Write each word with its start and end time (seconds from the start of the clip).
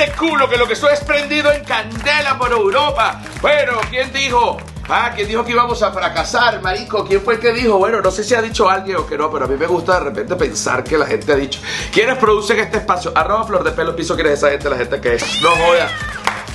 ese 0.00 0.12
culo 0.12 0.48
que 0.48 0.56
lo 0.56 0.66
que 0.66 0.72
estoy 0.72 0.94
es 0.94 1.00
prendido 1.00 1.52
en 1.52 1.62
candela 1.62 2.38
por 2.38 2.50
Europa. 2.50 3.20
Bueno, 3.42 3.72
¿quién 3.90 4.10
dijo? 4.12 4.56
Ah, 4.88 5.12
¿quién 5.14 5.28
dijo 5.28 5.44
que 5.44 5.52
íbamos 5.52 5.82
a 5.82 5.92
fracasar, 5.92 6.62
marico? 6.62 7.04
¿Quién 7.04 7.20
fue 7.20 7.34
el 7.34 7.40
que 7.40 7.52
dijo? 7.52 7.76
Bueno, 7.76 8.00
no 8.00 8.10
sé 8.10 8.24
si 8.24 8.34
ha 8.34 8.40
dicho 8.40 8.68
alguien 8.68 8.96
o 8.96 9.06
que 9.06 9.18
no, 9.18 9.30
pero 9.30 9.44
a 9.44 9.48
mí 9.48 9.56
me 9.56 9.66
gusta 9.66 9.98
de 9.98 10.06
repente 10.06 10.36
pensar 10.36 10.82
que 10.82 10.96
la 10.96 11.06
gente 11.06 11.32
ha 11.32 11.36
dicho. 11.36 11.60
¿Quiénes 11.92 12.16
producen 12.16 12.58
este 12.60 12.78
espacio? 12.78 13.12
Arroba 13.14 13.44
Flor 13.44 13.62
de 13.62 13.72
Pelo 13.72 13.94
Piso, 13.94 14.14
¿quién 14.14 14.28
es 14.28 14.32
esa 14.34 14.50
gente? 14.50 14.70
La 14.70 14.76
gente 14.76 15.00
que 15.00 15.16
es. 15.16 15.42
No 15.42 15.50
joda. 15.50 15.90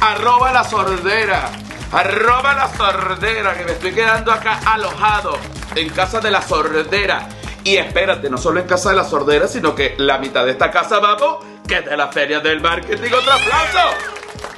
Arroba 0.02 0.52
la 0.52 0.64
sordera. 0.64 1.52
Arroba 1.92 2.54
la 2.56 2.70
sordera, 2.76 3.54
que 3.54 3.64
me 3.64 3.72
estoy 3.74 3.94
quedando 3.94 4.32
acá 4.32 4.60
alojado 4.66 5.38
en 5.76 5.90
casa 5.90 6.20
de 6.20 6.32
la 6.32 6.42
sordera. 6.42 7.30
Y 7.64 7.78
espérate, 7.78 8.28
no 8.30 8.38
solo 8.38 8.60
en 8.60 8.68
casa 8.68 8.90
de 8.90 8.96
la 8.96 9.04
sordera, 9.04 9.48
sino 9.48 9.76
que 9.76 9.94
la 9.98 10.18
mitad 10.18 10.46
de 10.46 10.52
esta 10.52 10.72
casa, 10.72 11.00
vamos, 11.00 11.38
que 11.68 11.82
de 11.82 11.98
la 11.98 12.08
feria 12.10 12.40
del 12.40 12.62
marketing. 12.62 13.12
¡Otro 13.14 13.34
aplauso! 13.34 13.80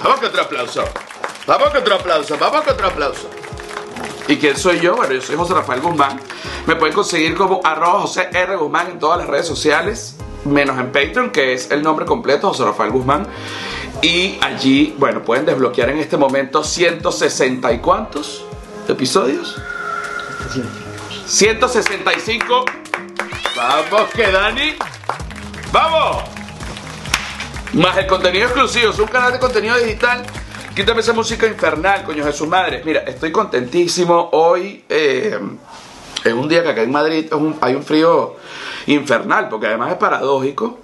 Vamos 0.04 0.20
que 0.20 0.26
otro 0.28 0.42
aplauso. 0.42 0.84
Vamos 1.46 1.70
que 1.70 1.78
otro 1.78 1.96
aplauso. 1.96 2.38
Vamos 2.38 2.62
que 2.64 2.72
otro 2.72 2.88
aplauso. 2.88 3.30
¿Y 4.28 4.38
quién 4.38 4.58
soy 4.58 4.80
yo? 4.80 4.96
Bueno, 4.96 5.14
yo 5.14 5.22
soy 5.22 5.36
José 5.36 5.54
Rafael 5.54 5.82
Guzmán. 5.82 6.20
Me 6.66 6.76
pueden 6.76 6.94
conseguir 6.94 7.36
como 7.36 7.62
arroba 7.64 8.02
José 8.02 8.30
R. 8.34 8.56
Guzmán 8.58 8.92
en 8.92 9.00
todas 9.00 9.20
las 9.20 9.28
redes 9.28 9.48
sociales, 9.48 10.18
menos 10.44 10.78
en 10.78 10.92
Patreon, 10.92 11.30
que 11.32 11.54
es 11.54 11.72
el 11.72 11.82
nombre 11.82 12.06
completo, 12.06 12.50
José 12.50 12.66
Rafael 12.66 12.92
Guzmán. 12.92 13.26
Y 14.02 14.38
allí, 14.42 14.94
bueno, 14.98 15.24
pueden 15.24 15.46
desbloquear 15.46 15.90
en 15.90 16.00
este 16.00 16.18
momento 16.18 16.64
160 16.64 17.72
y 17.72 17.80
cuántos 17.80 18.44
episodios. 18.88 19.56
165. 21.26 22.66
Vamos, 23.56 24.10
que 24.14 24.32
Dani. 24.32 24.76
¡Vamos! 25.72 26.37
Más 27.74 27.98
el 27.98 28.08
contenido 28.08 28.46
exclusivo, 28.46 28.92
es 28.92 29.00
un 29.00 29.08
canal 29.08 29.32
de 29.32 29.40
contenido 29.40 29.76
digital. 29.78 30.24
Quítame 30.76 31.02
esa 31.02 31.14
música 31.14 31.48
infernal, 31.48 32.04
coño 32.04 32.26
de 32.26 32.34
su 32.34 32.48
madre. 32.48 32.82
Mira, 32.86 33.02
estoy 33.02 33.32
contentísimo. 33.32 34.30
Hoy 34.32 34.86
eh, 34.88 35.40
es 36.24 36.34
un 36.34 36.48
día 36.48 36.64
que 36.64 36.70
acá 36.70 36.82
en 36.82 36.92
Madrid 36.92 37.32
hay 37.62 37.76
un 37.76 37.84
frío 37.84 38.38
infernal, 38.86 39.50
porque 39.50 39.68
además 39.68 39.92
es 39.92 39.98
paradójico 39.98 40.80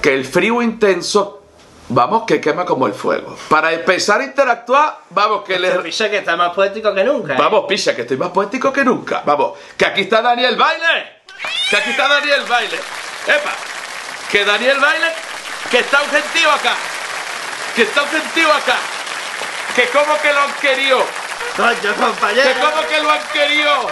que 0.00 0.14
el 0.14 0.24
frío 0.24 0.62
intenso 0.62 1.42
Vamos 1.88 2.22
que 2.26 2.40
quema 2.40 2.64
como 2.64 2.86
el 2.86 2.94
fuego. 2.94 3.36
Para 3.50 3.72
empezar 3.72 4.20
a 4.20 4.24
interactuar, 4.24 5.00
vamos 5.10 5.42
que 5.44 5.58
le... 5.58 5.70
Picha 5.80 6.08
que 6.08 6.18
está 6.18 6.36
más 6.36 6.54
poético 6.54 6.94
que 6.94 7.04
nunca. 7.04 7.34
¿eh? 7.34 7.36
Vamos, 7.38 7.66
picha 7.68 7.94
que 7.94 8.02
estoy 8.02 8.16
más 8.16 8.30
poético 8.30 8.72
que 8.72 8.82
nunca. 8.82 9.22
Vamos, 9.26 9.58
que 9.76 9.84
aquí 9.84 10.02
está 10.02 10.22
Daniel 10.22 10.56
Baile. 10.56 11.20
Que 11.68 11.76
aquí 11.76 11.90
está 11.90 12.08
Daniel 12.08 12.42
Baile. 12.48 12.76
Epa, 13.26 13.52
que 14.30 14.44
Daniel 14.44 14.78
Baile, 14.80 15.06
que 15.70 15.78
está 15.78 16.02
objetivo 16.02 16.50
acá. 16.50 16.74
Que 17.74 17.82
está 17.82 18.02
objetivo 18.02 18.52
acá. 18.52 18.76
Que 19.74 19.88
como 19.88 20.18
que 20.20 20.32
lo 20.32 20.40
han 20.42 20.52
querido. 20.54 21.06
Coño, 21.56 21.94
compañero. 21.94 22.48
Que 22.48 22.60
como 22.60 22.86
que 22.86 23.00
lo 23.00 23.10
han 23.10 23.22
querido. 23.32 23.90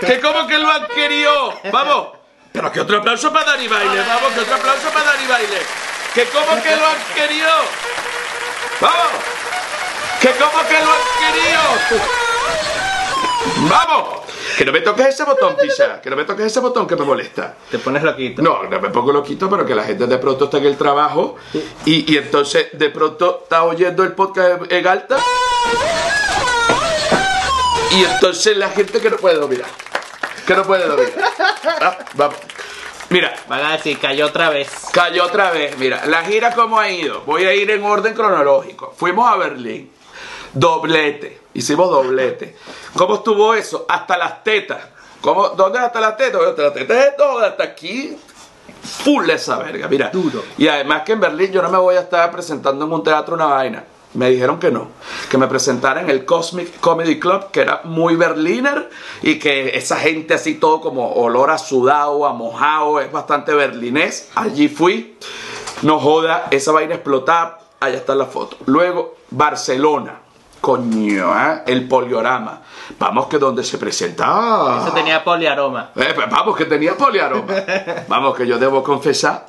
Que 0.00 0.20
como 0.20 0.46
que 0.46 0.58
lo 0.58 0.70
han 0.70 0.86
querido. 0.88 1.60
Vamos. 1.70 2.08
Pero 2.52 2.72
que 2.72 2.80
otro 2.80 2.98
aplauso 2.98 3.32
para 3.32 3.52
Dani 3.52 3.68
Baile. 3.68 4.02
Vamos, 4.02 4.32
que 4.32 4.40
otro 4.40 4.54
aplauso 4.54 4.88
para 4.88 5.04
Dani 5.12 5.26
Baile. 5.26 5.62
Que 6.14 6.24
como 6.28 6.62
que 6.62 6.76
lo 6.76 6.86
han 6.86 7.02
querido. 7.14 7.52
Vamos. 8.80 9.12
Que 10.20 10.30
como 10.32 10.66
que 10.66 10.80
lo 10.80 10.92
han 10.92 11.04
querido. 11.20 12.35
Vamos. 13.68 14.20
Que 14.56 14.64
no 14.64 14.72
me 14.72 14.80
toques 14.80 15.06
ese 15.08 15.24
botón, 15.24 15.56
Pisa. 15.60 16.00
Que 16.00 16.08
no 16.10 16.16
me 16.16 16.24
toques 16.24 16.46
ese 16.46 16.60
botón 16.60 16.86
que 16.86 16.96
me 16.96 17.04
molesta. 17.04 17.54
Te 17.70 17.78
pones 17.78 18.02
loquito. 18.02 18.42
No, 18.42 18.62
no 18.64 18.80
me 18.80 18.88
pongo 18.90 19.12
loquito, 19.12 19.50
pero 19.50 19.66
que 19.66 19.74
la 19.74 19.84
gente 19.84 20.06
de 20.06 20.18
pronto 20.18 20.46
está 20.46 20.58
en 20.58 20.66
el 20.66 20.76
trabajo 20.76 21.36
y, 21.84 22.10
y 22.12 22.16
entonces 22.16 22.68
de 22.72 22.90
pronto 22.90 23.40
está 23.42 23.64
oyendo 23.64 24.02
el 24.02 24.12
podcast 24.12 24.70
en 24.70 24.86
alta. 24.86 25.18
Y 27.90 28.04
entonces 28.04 28.56
la 28.56 28.68
gente 28.70 29.00
que 29.00 29.10
no 29.10 29.16
puede 29.16 29.36
dominar. 29.36 29.66
Que 30.46 30.54
no 30.54 30.62
puede 30.64 30.86
dominar. 30.86 31.12
Ah, 31.80 31.98
vamos. 32.14 32.36
Mira. 33.10 33.34
Van 33.48 33.64
a 33.64 33.72
decir, 33.72 33.98
cayó 33.98 34.26
otra 34.26 34.50
vez. 34.50 34.68
Cayó 34.92 35.24
otra 35.24 35.50
vez. 35.50 35.76
Mira, 35.78 36.06
la 36.06 36.22
gira 36.24 36.52
cómo 36.54 36.78
ha 36.78 36.90
ido. 36.90 37.22
Voy 37.22 37.44
a 37.44 37.54
ir 37.54 37.70
en 37.70 37.84
orden 37.84 38.14
cronológico. 38.14 38.94
Fuimos 38.96 39.30
a 39.30 39.36
Berlín. 39.36 39.90
Doblete. 40.52 41.40
Hicimos 41.54 41.90
doblete. 41.90 42.56
¿Cómo 42.96 43.16
estuvo 43.16 43.54
eso? 43.54 43.86
Hasta 43.88 44.16
las 44.18 44.44
tetas. 44.44 44.82
¿Cómo? 45.20 45.48
¿Dónde 45.50 45.78
hasta 45.78 46.00
las 46.00 46.16
tetas? 46.16 46.40
Hasta 46.42 46.62
las 46.62 46.74
tetas 46.74 47.18
hasta 47.42 47.64
aquí. 47.64 48.16
Full 48.82 49.28
esa 49.30 49.58
verga, 49.58 49.88
mira. 49.88 50.10
Duro. 50.10 50.44
Y 50.58 50.68
además 50.68 51.02
que 51.02 51.12
en 51.12 51.20
Berlín 51.20 51.50
yo 51.52 51.62
no 51.62 51.70
me 51.70 51.78
voy 51.78 51.96
a 51.96 52.00
estar 52.00 52.30
presentando 52.30 52.84
en 52.84 52.92
un 52.92 53.02
teatro 53.02 53.34
una 53.34 53.46
vaina. 53.46 53.84
Me 54.14 54.30
dijeron 54.30 54.58
que 54.58 54.70
no, 54.70 54.88
que 55.30 55.36
me 55.36 55.46
presentara 55.46 56.00
en 56.00 56.08
el 56.08 56.24
Cosmic 56.24 56.80
Comedy 56.80 57.18
Club, 57.18 57.50
que 57.50 57.60
era 57.60 57.82
muy 57.84 58.16
berliner 58.16 58.88
y 59.20 59.38
que 59.38 59.76
esa 59.76 59.96
gente 59.96 60.32
así 60.32 60.54
todo 60.54 60.80
como 60.80 61.12
olor 61.12 61.50
a 61.50 61.58
sudado, 61.58 62.24
a 62.24 62.32
mojado, 62.32 63.00
es 63.00 63.12
bastante 63.12 63.52
berlinés. 63.52 64.30
Allí 64.34 64.68
fui, 64.68 65.18
no 65.82 65.98
joda, 65.98 66.46
esa 66.50 66.72
vaina 66.72 66.94
explotada, 66.94 67.58
allá 67.78 67.96
está 67.96 68.14
la 68.14 68.24
foto. 68.24 68.56
Luego, 68.64 69.16
Barcelona, 69.30 70.20
coño, 70.66 71.32
¿eh? 71.32 71.62
el 71.68 71.86
poliorama. 71.86 72.60
Vamos 72.98 73.28
que 73.28 73.38
donde 73.38 73.62
se 73.62 73.78
presenta... 73.78 74.80
Eso 74.82 74.92
tenía 74.92 75.22
poliaroma. 75.22 75.92
Eh, 75.94 76.10
pues 76.12 76.28
vamos 76.28 76.56
que 76.56 76.64
tenía 76.64 76.96
poliaroma. 76.96 77.54
vamos 78.08 78.36
que 78.36 78.48
yo 78.48 78.58
debo 78.58 78.82
confesar, 78.82 79.46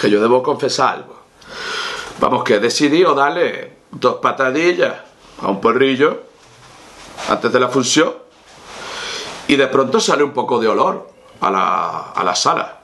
que 0.00 0.08
yo 0.08 0.20
debo 0.20 0.40
confesar 0.40 0.94
algo. 0.94 1.18
Vamos, 2.20 2.44
que 2.44 2.54
he 2.54 2.60
decidido 2.60 3.12
darle 3.12 3.78
dos 3.90 4.18
patadillas 4.22 4.94
a 5.42 5.48
un 5.48 5.60
perrillo 5.60 6.22
antes 7.28 7.52
de 7.52 7.58
la 7.58 7.68
función 7.68 8.14
y 9.48 9.56
de 9.56 9.66
pronto 9.66 9.98
sale 9.98 10.22
un 10.22 10.30
poco 10.30 10.60
de 10.60 10.68
olor 10.68 11.10
a 11.40 11.50
la, 11.50 12.12
a 12.14 12.22
la 12.22 12.36
sala. 12.36 12.82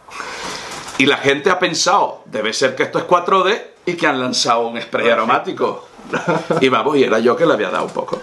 Y 0.99 1.07
la 1.07 1.19
gente 1.19 1.51
ha 1.51 1.61
pensado, 1.61 2.23
debe 2.25 2.53
ser 2.53 2.75
que 2.75 2.83
esto 2.83 2.99
es 2.99 3.07
4D 3.07 3.63
y 3.87 3.95
que 3.95 4.09
han 4.09 4.19
lanzado 4.19 4.67
un 4.67 4.83
spray 4.83 5.11
aromático. 5.11 5.87
Y 6.61 6.69
vamos, 6.69 6.97
y 6.97 7.05
era 7.05 7.19
yo 7.19 7.37
que 7.37 7.47
le 7.47 7.55
había 7.55 7.71
dado 7.71 7.85
un 7.85 7.93
poco. 7.93 8.21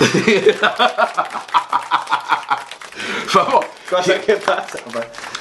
vamos. 3.34 3.64
Cosas 3.88 4.20
que 4.20 4.36
pasan. 4.36 4.80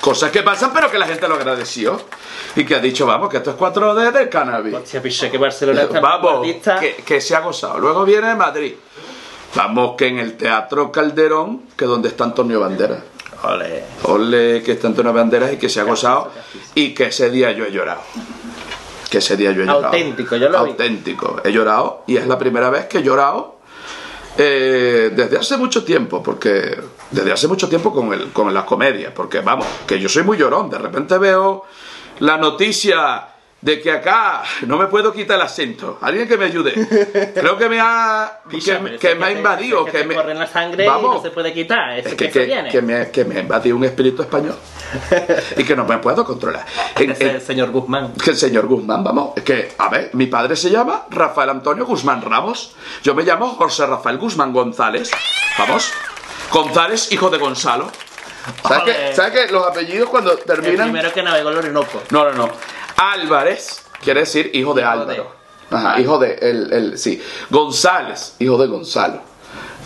Cosas 0.02 0.32
que 0.32 0.44
pasan, 0.44 0.72
pero 0.74 0.92
que 0.92 1.00
la 1.00 1.08
gente 1.08 1.28
lo 1.28 1.36
agradeció. 1.36 2.02
Y 2.56 2.66
que 2.66 2.76
ha 2.76 2.80
dicho, 2.80 3.06
vamos, 3.06 3.30
que 3.30 3.38
esto 3.38 3.52
es 3.52 3.58
4D 3.58 4.12
del 4.12 4.30
cannabis. 4.30 4.76
Hostia, 4.76 5.02
piche, 5.02 5.32
que 5.32 5.38
Barcelona 5.38 5.84
está 5.84 6.00
Vamos, 6.00 6.46
que, 6.80 7.04
que 7.06 7.22
se 7.22 7.36
ha 7.36 7.40
gozado. 7.40 7.80
Luego 7.80 8.04
viene 8.04 8.36
Madrid. 8.36 8.74
Vamos, 9.56 9.96
que 9.98 10.08
en 10.08 10.20
el 10.20 10.36
Teatro 10.36 10.92
Calderón, 10.92 11.64
que 11.78 11.86
donde 11.86 12.10
está 12.10 12.26
Antonio 12.26 12.60
Banderas. 12.60 13.00
Ole. 13.44 13.84
Ole, 14.04 14.64
que 14.64 14.74
está 14.74 14.88
Antonio 14.88 15.14
Banderas 15.14 15.54
y 15.54 15.58
que 15.58 15.70
se 15.70 15.80
ha 15.80 15.84
gozado. 15.84 16.32
Y 16.76 16.94
que 16.94 17.06
ese 17.06 17.30
día 17.30 17.52
yo 17.52 17.66
he 17.66 17.72
llorado. 17.72 18.02
Que 19.14 19.20
ese 19.20 19.38
día 19.38 19.52
yo 19.52 19.62
he 19.62 19.68
llorado. 19.68 19.86
Auténtico, 19.86 20.36
yo 20.38 20.50
lo 20.50 20.64
vi. 20.64 20.72
Auténtico. 20.72 21.40
He 21.44 21.52
llorado 21.52 22.02
y 22.08 22.18
es 22.18 22.26
la 22.26 22.36
primera 22.36 22.72
vez 22.72 22.88
que 22.88 22.98
he 22.98 23.04
llorado 23.04 23.58
eh, 24.40 25.12
desde 25.16 25.38
hace 25.38 25.56
mucho 25.56 25.84
tiempo, 25.84 26.24
porque 26.24 26.82
desde 27.12 27.32
hace 27.32 27.48
mucho 27.48 27.70
tiempo 27.70 27.94
con, 27.94 28.12
el, 28.12 28.32
con 28.32 28.52
las 28.52 28.64
comedias, 28.64 29.14
porque 29.16 29.42
vamos, 29.42 29.68
que 29.86 30.00
yo 30.00 30.10
soy 30.10 30.24
muy 30.24 30.36
llorón, 30.36 30.68
de 30.68 30.80
repente 30.80 31.16
veo 31.20 31.64
la 32.22 32.40
noticia 32.40 33.33
de 33.64 33.80
que 33.82 33.90
acá 33.92 34.44
no 34.68 34.78
me 34.78 34.88
puedo 34.88 35.14
quitar 35.14 35.38
el 35.38 35.44
acento, 35.44 35.98
alguien 36.02 36.28
que 36.28 36.36
me 36.38 36.46
ayude, 36.46 36.74
creo 37.34 37.58
que 37.58 37.70
me 37.70 37.80
ha, 37.80 38.40
que, 38.50 38.58
es 38.58 39.18
me 39.18 39.26
ha 39.26 39.32
invadido, 39.32 39.88
es 39.88 39.94
que 39.94 40.04
me, 40.04 40.16
corre 40.16 40.34
en 40.34 40.40
la 40.40 40.48
sangre 40.48 40.84
y 40.84 40.88
Vamos. 40.88 41.16
no 41.16 41.22
se 41.22 41.32
puede 41.32 41.54
quitar. 41.54 41.98
Eso 41.98 42.10
es 42.10 42.16
que, 42.16 42.30
que, 42.30 42.46
viene. 42.46 42.70
que 42.70 42.82
me, 42.82 43.10
que 43.10 43.24
me 43.24 43.38
ha 43.38 43.40
invadido 43.40 43.78
un 43.78 43.86
espíritu 43.86 44.22
español 44.22 44.58
y 45.58 45.64
que 45.64 45.76
no 45.78 45.86
me 45.86 45.98
puedo 46.00 46.26
controlar. 46.26 46.66
En- 46.98 47.12
en- 47.12 47.28
el 47.36 47.42
señor 47.42 47.72
Guzmán. 47.72 48.12
que 48.22 48.32
el 48.32 48.38
señor 48.38 48.68
Guzmán, 48.68 49.02
vamos, 49.02 49.32
es 49.38 49.44
que, 49.44 49.72
a 49.78 49.88
ver, 49.88 50.10
mi 50.12 50.26
padre 50.28 50.58
se 50.58 50.70
llama 50.70 51.06
Rafael 51.10 51.50
Antonio 51.50 51.86
Guzmán 51.86 52.22
Ramos, 52.22 52.76
yo 53.02 53.16
me 53.16 53.24
llamo 53.24 53.48
José 53.56 53.86
Rafael 53.88 54.18
Guzmán 54.18 54.52
González, 54.52 55.10
vamos, 55.58 55.90
González, 56.52 57.14
hijo 57.14 57.30
de 57.30 57.38
Gonzalo. 57.38 57.90
¿Sabes 58.68 58.84
que, 58.84 59.16
¿Sabes 59.16 59.32
que 59.48 59.54
los 59.54 59.66
apellidos 59.66 60.10
cuando 60.10 60.34
El 60.34 60.40
terminan... 60.40 60.92
primero 60.92 61.14
que 61.14 61.24
navegó 61.24 61.48
el 61.50 61.58
Orinoco. 61.60 62.02
No, 62.10 62.26
no, 62.26 62.34
no. 62.34 62.50
Álvarez 62.98 63.84
quiere 64.04 64.22
decir 64.22 64.52
hijo 64.54 64.74
de 64.74 64.82
Hijo 64.82 64.92
Álvaro. 64.92 65.36
Ajá, 65.72 66.00
hijo 66.00 66.20
de, 66.20 66.36
el, 66.36 66.72
el, 66.74 66.98
sí. 67.00 67.22
González, 67.50 68.36
hijo 68.40 68.58
de 68.58 68.68
Gonzalo. 68.68 69.22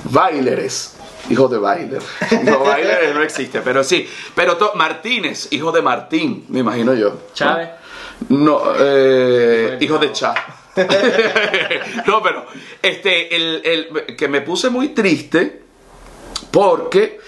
Baileres, 0.06 0.96
hijo 1.30 1.48
de 1.48 1.58
Bailer. 1.58 2.02
No, 2.44 2.60
Baileres 2.60 3.16
no 3.16 3.22
existe, 3.24 3.62
pero 3.62 3.84
sí. 3.84 4.08
Pero 4.36 4.58
to- 4.58 4.74
Martínez, 4.76 5.48
hijo 5.52 5.72
de 5.72 5.82
Martín, 5.82 6.46
me 6.50 6.60
imagino 6.60 6.94
yo. 6.94 7.14
Chávez. 7.34 7.70
No, 8.30 8.62
eh, 8.80 9.78
Hijo 9.80 9.98
de 10.00 10.08
de 10.08 10.14
Chá. 10.14 10.34
no, 12.06 12.22
pero 12.22 12.46
este, 12.82 13.36
el, 13.36 13.62
el- 13.64 14.16
que 14.16 14.28
me 14.28 14.42
puse 14.42 14.70
muy 14.70 14.90
triste 14.90 15.62
porque 16.52 17.20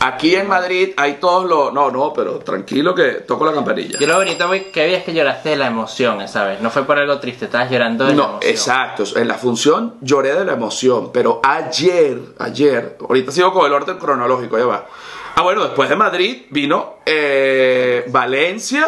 Aquí 0.00 0.34
en 0.36 0.46
Madrid 0.46 0.90
hay 0.98 1.14
todos 1.14 1.46
los. 1.48 1.72
No, 1.72 1.90
no, 1.90 2.12
pero 2.12 2.38
tranquilo 2.40 2.94
que 2.94 3.12
toco 3.26 3.46
la 3.46 3.52
campanilla. 3.54 3.98
Yo 3.98 4.06
lo 4.06 4.16
bonito 4.16 4.48
que 4.72 4.86
vi 4.86 4.94
es 4.94 5.04
que 5.04 5.14
lloraste 5.14 5.50
de 5.50 5.56
la 5.56 5.68
emoción, 5.68 6.28
¿sabes? 6.28 6.60
No 6.60 6.70
fue 6.70 6.84
por 6.84 6.98
algo 6.98 7.18
triste, 7.18 7.46
estabas 7.46 7.70
llorando 7.70 8.04
de 8.04 8.10
la 8.10 8.16
No, 8.16 8.24
emoción. 8.32 8.50
exacto. 8.52 9.04
En 9.16 9.26
la 9.26 9.34
función 9.34 9.94
lloré 10.02 10.34
de 10.34 10.44
la 10.44 10.52
emoción, 10.52 11.10
pero 11.12 11.40
ayer, 11.42 12.18
ayer, 12.38 12.98
ahorita 13.00 13.32
sigo 13.32 13.52
con 13.54 13.64
el 13.66 13.72
orden 13.72 13.96
cronológico, 13.96 14.58
ya 14.58 14.66
va. 14.66 14.86
Ah, 15.34 15.42
bueno, 15.42 15.62
después 15.64 15.88
de 15.88 15.96
Madrid 15.96 16.42
vino 16.50 16.96
eh, 17.06 18.04
Valencia, 18.08 18.86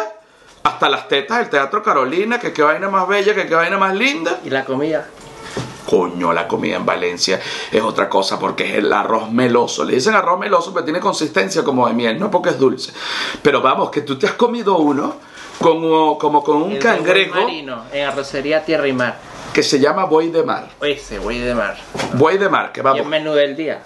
hasta 0.63 0.89
las 0.89 1.07
tetas 1.07 1.39
del 1.39 1.49
Teatro 1.49 1.81
Carolina, 1.81 2.39
que 2.39 2.53
qué 2.53 2.61
vaina 2.61 2.87
más 2.89 3.07
bella, 3.07 3.33
que 3.33 3.47
qué 3.47 3.55
vaina 3.55 3.77
más 3.79 3.95
linda. 3.95 4.39
Y 4.45 4.49
la 4.51 4.63
comida. 4.63 5.07
Coño, 5.89 6.31
la 6.33 6.47
comida 6.47 6.75
en 6.75 6.85
Valencia 6.85 7.39
es 7.71 7.81
otra 7.81 8.07
cosa 8.07 8.37
porque 8.37 8.65
es 8.69 8.75
el 8.75 8.93
arroz 8.93 9.31
meloso. 9.31 9.83
Le 9.83 9.95
dicen 9.95 10.13
arroz 10.13 10.39
meloso, 10.39 10.71
pero 10.73 10.83
tiene 10.85 10.99
consistencia 10.99 11.63
como 11.63 11.87
de 11.87 11.93
miel, 11.93 12.19
no 12.19 12.29
porque 12.29 12.49
es 12.49 12.59
dulce. 12.59 12.91
Pero 13.41 13.61
vamos, 13.61 13.89
que 13.89 14.01
tú 14.01 14.17
te 14.19 14.27
has 14.27 14.33
comido 14.33 14.77
uno 14.77 15.15
como, 15.59 16.17
como 16.19 16.43
con 16.43 16.61
un 16.61 16.73
El 16.73 16.79
cangrejo 16.79 17.41
marino, 17.41 17.85
en 17.91 18.05
arrocería 18.05 18.63
Tierra 18.63 18.87
y 18.87 18.93
Mar. 18.93 19.17
que 19.53 19.63
se 19.63 19.79
llama 19.79 20.05
buey 20.05 20.29
de 20.29 20.43
mar. 20.43 20.69
Ese, 20.81 21.17
güey 21.17 21.39
de 21.39 21.55
mar. 21.55 21.75
Buey 22.13 22.37
de 22.37 22.49
mar, 22.49 22.71
que 22.71 22.81
Y 22.81 22.83
vamos. 22.83 23.01
el 23.01 23.07
menú 23.07 23.33
del 23.33 23.55
día. 23.55 23.81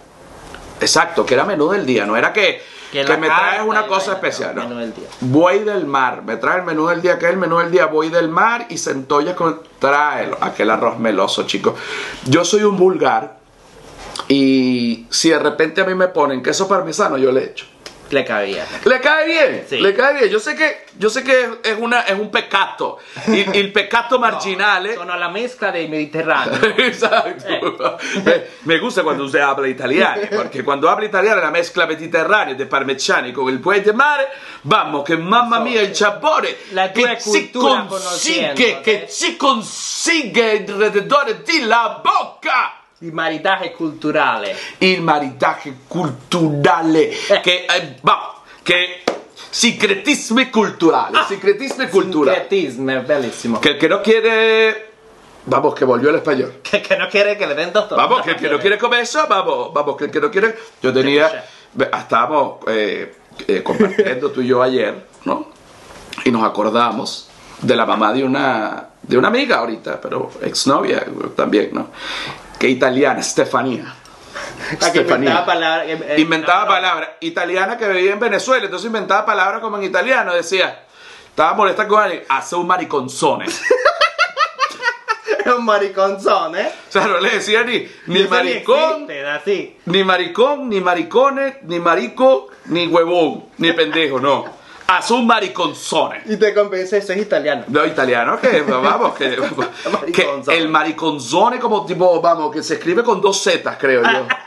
Exacto, 0.82 1.26
que 1.26 1.36
era 1.36 1.46
menú 1.46 1.70
del 1.70 1.86
día, 1.86 2.06
no 2.06 2.18
era 2.18 2.34
que, 2.34 2.62
que, 2.94 3.18
me 3.18 3.26
traes 3.26 3.64
una 3.66 3.88
cosa 3.88 4.14
especial, 4.14 4.54
no, 4.54 4.62
no. 4.62 4.70
menú 4.70 4.82
del 4.82 4.94
día. 4.94 5.08
Buey 5.22 5.64
del 5.64 5.88
mar, 5.88 6.22
me 6.22 6.38
trae 6.38 6.60
el 6.60 6.66
menú 6.66 6.86
del 6.86 7.02
día, 7.02 7.18
que 7.18 7.26
es 7.26 7.32
el 7.32 7.38
menú 7.38 7.58
del 7.58 7.72
día, 7.72 7.88
buey 7.88 8.10
del 8.10 8.30
mar 8.30 8.68
y 8.70 8.78
centollas 8.78 9.34
con... 9.34 9.62
Tráelo, 9.80 10.38
aquel 10.40 10.70
arroz 10.70 11.00
meloso, 11.00 11.44
chicos. 11.44 11.74
Yo 12.26 12.46
soy 12.46 12.64
un 12.64 12.78
vulgar 12.78 13.40
y 14.28 15.08
si 15.10 15.30
de 15.30 15.40
repente 15.40 15.82
a 15.82 15.86
mí 15.86 15.96
me 15.96 16.08
ponen 16.08 16.44
queso 16.44 16.68
parmesano, 16.68 17.18
yo 17.18 17.32
le 17.32 17.46
echo. 17.46 17.66
Le 18.14 18.24
cabía. 18.24 18.66
Le 18.86 19.00
cae 19.02 19.26
bien, 19.26 19.66
Sí. 19.68 19.80
le 19.80 19.94
cae 19.96 20.14
bien. 20.14 20.30
Yo 20.30 20.40
sé 20.40 20.56
que, 20.56 20.86
yo 21.00 21.10
sé 21.10 21.24
que 21.24 21.50
es, 21.64 21.78
una, 21.80 22.02
es 22.02 22.18
un 22.18 22.30
pecado. 22.30 23.00
Y, 23.28 23.58
il 23.58 23.74
peccato 23.74 24.20
marginale. 24.28 24.94
Sono 24.94 25.18
la 25.18 25.30
mezcla 25.30 25.72
del 25.72 25.90
Mediterráneo. 25.90 26.60
Exacto. 26.78 27.98
Eh, 28.26 28.52
Me 28.66 28.78
gusta 28.80 29.02
cuando 29.04 29.24
usted 29.26 29.40
habla 29.40 29.68
italiano, 29.68 30.22
porque 30.36 30.64
cuando 30.64 30.88
habla 30.90 31.06
italiano 31.06 31.42
la 31.42 31.50
mezcla 31.50 31.86
mediterránea 31.86 32.54
de 32.54 32.66
parmigiani 32.66 33.34
con 33.34 33.50
el 33.50 33.58
buey 33.58 33.82
de 33.82 33.92
mare, 33.94 34.28
vamos, 34.64 35.04
que 35.04 35.18
mamma 35.18 35.64
sapore 35.94 36.58
La 36.72 36.92
tua 36.92 37.16
che 37.16 37.20
si 37.20 37.50
consigue, 37.52 38.82
che 38.82 39.04
eh. 39.04 39.06
si 39.08 39.36
consigue 39.36 40.66
alrededor 40.68 41.42
di 41.44 41.62
la 41.66 42.02
bocca. 42.04 42.83
Il 43.04 43.12
maritaje 43.12 43.74
culturale. 43.74 44.56
Il 44.78 45.02
maritaje 45.02 45.76
culturale, 45.90 47.10
Eh. 47.10 47.42
che, 47.42 47.66
eh, 47.66 47.96
va, 48.02 48.42
che 48.64 49.04
secretismo 49.50 50.42
culturale, 50.50 51.18
Ah. 51.18 51.26
secretismo 51.26 51.86
culturale. 51.90 52.48
Sincretismo. 52.50 53.60
Que 53.60 53.72
el 53.72 53.78
que 53.78 53.90
no 53.90 54.02
quiere, 54.02 54.92
vamos, 55.44 55.74
que 55.76 55.84
volvió 55.84 56.12
el 56.12 56.16
español. 56.16 56.62
Que, 56.62 56.82
que 56.82 56.96
no 56.96 57.10
quiere 57.10 57.36
que 57.36 57.46
le 57.46 57.56
den 57.56 57.74
dos 57.74 57.90
Vamos, 57.90 58.22
que 58.22 58.32
el 58.32 58.38
que 58.38 58.50
no 58.50 58.58
quiere 58.58 58.78
comer 58.78 59.02
eso, 59.02 59.28
vamos, 59.28 59.74
vamos, 59.74 59.98
que 59.98 60.06
el 60.06 60.12
que 60.12 60.22
no 60.22 60.32
quiere. 60.32 60.56
Yo 60.82 60.94
tenía. 60.94 61.44
Estábamos 61.76 62.60
eh, 62.68 63.16
eh, 63.48 63.62
compartiendo 63.64 64.32
tú 64.32 64.40
y 64.42 64.48
yo 64.48 64.62
ayer, 64.64 65.08
¿no? 65.26 65.48
Y 66.24 66.32
nos 66.32 66.44
acordamos 66.46 67.28
de 67.62 67.76
la 67.76 67.86
mamá 67.86 68.14
de 68.14 68.24
una, 68.24 68.90
de 69.02 69.18
una 69.18 69.28
amiga 69.28 69.58
ahorita, 69.58 70.00
pero 70.00 70.32
exnovia 70.42 71.04
también, 71.36 71.72
¿no? 71.74 71.88
Que 72.64 72.70
italiana, 72.70 73.20
que 74.94 75.02
inventaba 75.02 75.46
palabras. 75.46 75.88
eh, 75.90 76.06
eh, 76.16 76.22
Inventaba 76.22 76.60
no, 76.60 76.66
no. 76.66 76.72
palabras. 76.72 77.10
Italiana 77.20 77.78
que 77.78 77.90
vivía 77.90 78.14
en 78.14 78.20
Venezuela, 78.22 78.64
entonces 78.64 78.88
inventaba 78.88 79.26
palabras 79.26 79.60
como 79.60 79.76
en 79.76 79.84
italiano. 79.84 80.34
Decía, 80.34 80.86
estaba 81.28 81.56
molesta 81.56 81.86
con 81.90 82.02
alguien, 82.02 82.24
hace 82.30 82.56
un 82.56 82.66
mariconzone. 82.66 83.48
Un 85.58 85.66
mariconzón, 85.66 86.56
¿eh? 86.56 86.72
O 86.88 86.92
sea, 86.92 87.06
no 87.06 87.20
le 87.20 87.32
decía 87.32 87.64
ni, 87.66 87.86
ni 88.08 88.24
maricón, 88.24 89.02
existe, 89.02 89.26
así. 89.28 89.78
Ni 89.88 90.02
maricón, 90.06 90.70
ni 90.70 90.80
maricones, 90.80 91.56
ni 91.64 91.82
marico, 91.82 92.48
ni 92.68 92.88
huevón, 92.88 93.48
ni 93.58 93.74
pendejo, 93.74 94.22
no. 94.22 94.46
Haz 94.88 95.12
un 95.12 95.26
mariconzone. 95.26 96.24
Y 96.26 96.38
te 96.38 96.54
convence, 96.54 96.98
eso 96.98 97.14
es 97.14 97.22
italiano. 97.22 97.64
No, 97.68 97.86
italiano 97.86 98.40
que, 98.40 98.62
vamos, 98.68 99.16
que, 99.16 99.38
que 100.14 100.56
el 100.58 100.70
mariconzone 100.70 101.60
como 101.60 101.86
tipo, 101.86 102.20
vamos, 102.22 102.52
que 102.54 102.62
se 102.62 102.76
escribe 102.76 103.04
con 103.04 103.22
dos 103.22 103.42
zetas, 103.42 103.78
creo 103.80 104.04
yo. 104.04 104.28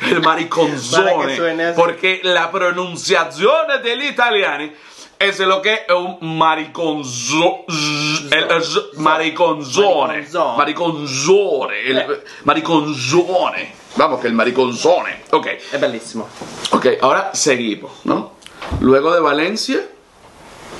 El 0.00 0.22
mariconzone. 0.22 1.72
Porque 1.74 2.20
la 2.22 2.50
pronunciazione 2.50 3.78
degli 3.82 4.06
italiani 4.06 4.72
es 5.18 5.38
lo 5.40 5.60
que 5.60 5.74
es 5.74 5.94
un 5.94 6.38
mariconzo, 6.38 7.64
el, 7.68 8.32
el 8.32 8.62
mariconzone. 8.98 10.22
Mariconzone. 10.22 10.56
Mariconzone. 10.56 11.80
El, 11.90 11.98
Eh. 11.98 12.06
mariconzone. 12.44 13.74
Vamos, 13.96 14.20
que 14.20 14.28
el 14.28 14.34
mariconzone. 14.34 15.24
Ok. 15.32 15.46
Es 15.72 15.80
bellísimo. 15.80 16.28
Ok, 16.70 16.86
ahora 17.02 17.30
seguimos, 17.34 17.90
¿no? 18.04 18.37
Luego 18.80 19.12
de 19.14 19.20
Valencia 19.20 19.80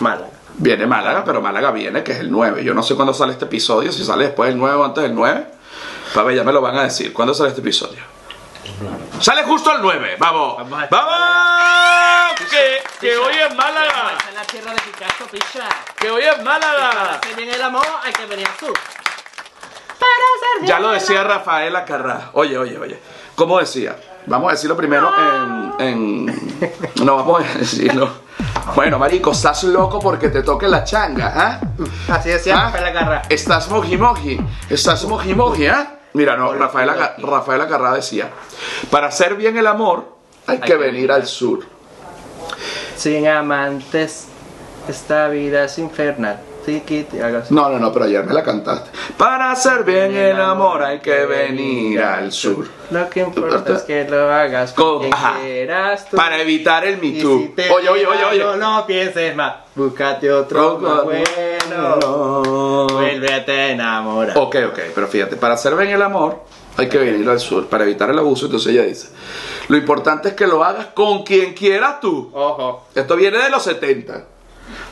Málaga. 0.01 0.31
viene 0.57 0.87
Málaga, 0.87 1.25
pero 1.25 1.41
Málaga 1.41 1.71
viene, 1.73 2.03
que 2.03 2.13
es 2.13 2.19
el 2.21 2.31
9. 2.31 2.63
Yo 2.65 2.75
no 2.75 2.83
sé 2.83 2.95
cuándo 2.95 3.13
sale 3.15 3.33
este 3.33 3.45
episodio, 3.47 3.91
si 3.93 4.05
sale 4.05 4.25
después 4.27 4.49
del 4.51 4.59
9 4.59 4.77
o 4.77 4.85
antes 4.85 5.03
del 5.03 5.15
9. 5.15 5.47
Para 6.15 6.27
ver, 6.27 6.37
ya 6.37 6.45
me 6.45 6.53
lo 6.53 6.61
van 6.61 6.77
a 6.79 6.83
decir. 6.85 7.13
¿Cuándo 7.13 7.35
sale 7.35 7.51
este 7.51 7.61
episodio? 7.61 8.01
Sale 9.21 9.43
justo 9.45 9.73
el 9.75 9.83
9, 9.83 10.17
vamos. 10.19 10.57
Vamos. 10.91 12.41
Que, 12.51 12.83
que 13.01 13.17
hoy 13.17 13.35
es 13.35 13.55
Málaga. 13.57 14.13
Esta 14.17 14.29
es 14.29 14.35
la 14.35 14.45
tierra 14.45 14.73
de 14.73 14.81
Picasso, 14.81 15.25
picha. 15.31 15.69
Que 15.97 16.11
hoy 16.11 16.23
es 16.23 16.35
Para 16.37 16.45
Málaga. 16.45 17.15
hacer 17.15 17.35
bien 17.37 17.49
el 17.51 17.63
amor 17.63 17.85
hay 18.05 18.13
que 18.13 18.27
venir 18.27 18.49
sur. 18.59 18.73
Para 19.99 20.13
bien 20.61 20.67
Ya 20.67 20.79
lo 20.79 20.91
decía 20.93 21.25
Rafaela 21.25 21.85
Carrá. 21.85 22.31
Oye, 22.35 22.57
oye, 22.57 22.79
oye. 22.79 23.01
¿Cómo 23.35 23.59
decía? 23.59 23.97
Vamos 24.29 24.49
a 24.49 24.53
decirlo 24.53 24.77
primero 24.77 25.11
en, 25.19 25.87
en- 25.89 26.73
No, 27.05 27.17
vamos 27.17 27.43
a 27.45 27.59
decirlo. 27.59 28.11
Bueno, 28.75 28.99
marico, 28.99 29.33
estás 29.33 29.65
loco 29.65 29.99
porque 29.99 30.29
te 30.29 30.43
toque 30.43 30.69
la 30.69 30.85
changa, 30.85 31.33
¿ah? 31.35 31.61
Así 32.13 32.29
decía 32.29 32.55
¿Ah? 32.59 32.65
Rafael 32.67 32.85
Agarra. 32.87 33.23
Estás 33.29 33.69
moji 33.71 33.97
moji. 33.97 34.39
Estás 34.69 35.05
moji 35.05 35.35
moji, 35.35 35.67
¿ah? 35.67 35.95
Mira, 36.15 36.37
no, 36.37 36.49
Hola, 36.49 36.59
Rafaela, 36.67 36.93
hola. 36.95 37.15
Ca- 37.17 37.27
Rafaela 37.27 37.69
Carrá 37.69 37.95
decía: 37.95 38.31
Para 38.91 39.09
hacer 39.09 39.35
bien 39.37 39.57
el 39.57 39.67
amor, 39.67 40.17
hay 40.47 40.59
que 40.61 40.77
venir 40.77 41.11
al 41.13 41.27
sur. 41.27 41.61
Sin 42.97 43.27
amantes, 43.27 44.27
esta 44.89 45.29
vida 45.29 45.65
es 45.65 45.79
infernal. 45.79 46.39
Tiquiti, 46.69 47.19
así. 47.19 47.55
No, 47.55 47.71
no, 47.71 47.79
no, 47.79 47.91
pero 47.91 48.05
ayer 48.05 48.23
me 48.27 48.35
la 48.35 48.43
cantaste. 48.43 48.91
Para 49.17 49.51
hacer 49.51 49.85
bien 49.85 50.15
el 50.15 50.39
amor, 50.39 50.83
hay 50.83 50.99
que 50.99 51.25
venir 51.25 51.99
al 52.03 52.31
sur. 52.31 52.69
Lo 52.91 53.09
que 53.09 53.21
importa 53.21 53.73
es 53.75 53.83
que 53.85 54.05
lo 54.07 54.31
hagas 54.31 54.75
Con- 54.75 55.01
quien 55.01 55.13
quieras 55.41 56.11
tú. 56.11 56.19
Para 56.19 56.39
evitar 56.39 56.85
el 56.85 56.99
Me 57.01 57.23
Too. 57.23 57.39
si 57.39 57.49
te 57.49 57.71
Oye, 57.71 57.89
oye, 57.89 58.07
oye, 58.07 58.25
oye. 58.25 58.39
No, 58.41 58.57
no 58.57 58.87
pienses 58.87 59.35
más. 59.35 59.55
Búscate 59.75 60.31
otro 60.31 60.79
más 60.79 61.05
bueno. 61.05 62.87
Vuélvete 62.93 63.53
a 63.53 63.69
enamorar. 63.71 64.37
Ok, 64.37 64.57
ok, 64.69 64.79
pero 64.95 65.07
fíjate, 65.09 65.37
para 65.37 65.55
hacer 65.55 65.75
bien 65.75 65.89
el 65.89 66.03
amor 66.03 66.43
hay 66.77 66.91
que 66.91 66.99
venir 66.99 67.27
al 67.31 67.41
sur, 67.41 67.67
para 67.67 67.85
evitar 67.85 68.11
el 68.11 68.19
abuso, 68.19 68.45
entonces 68.45 68.73
ella 68.75 68.83
dice, 68.83 69.09
lo 69.69 69.77
importante 69.79 70.29
es 70.29 70.35
que 70.35 70.47
lo 70.47 70.63
hagas 70.63 70.89
con 70.89 71.23
quien 71.25 71.55
quieras 71.55 71.99
tú. 72.01 72.31
Ojo. 72.35 72.89
Esto 72.95 73.17
viene 73.17 73.39
de 73.39 73.49
los 73.49 73.63
70. 73.63 74.25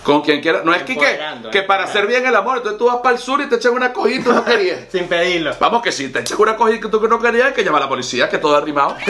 Con 0.07 0.23
quien 0.23 0.41
quieras. 0.41 0.65
No 0.65 0.73
es 0.73 0.85
que, 0.85 0.97
que, 0.97 1.19
que 1.51 1.63
para 1.65 1.83
hacer 1.83 2.07
bien 2.07 2.25
el 2.25 2.37
amor, 2.37 2.59
entonces 2.59 2.79
tú 2.79 2.87
vas 2.87 2.99
para 3.03 3.17
el 3.17 3.21
sur 3.21 3.41
y 3.41 3.49
te 3.49 3.57
echan 3.57 3.73
una 3.73 3.93
cogida 3.93 4.21
y 4.21 4.23
tú 4.23 4.33
no 4.33 4.45
querías. 4.45 4.83
Sin 4.93 5.09
pedirlo. 5.09 5.57
Vamos, 5.59 5.83
que 5.83 5.91
si 5.91 6.11
te 6.11 6.21
echan 6.21 6.41
una 6.41 6.55
cogida 6.55 6.79
que 6.79 6.87
tú 6.87 7.01
que 7.01 7.09
no 7.09 7.19
querías, 7.19 7.49
hay 7.49 7.53
que 7.53 7.65
llamar 7.65 7.83
a 7.83 7.87
la 7.87 7.89
policía, 7.89 8.29
que 8.29 8.39
todo 8.39 8.57
es 8.57 8.63
rimado. 8.63 8.95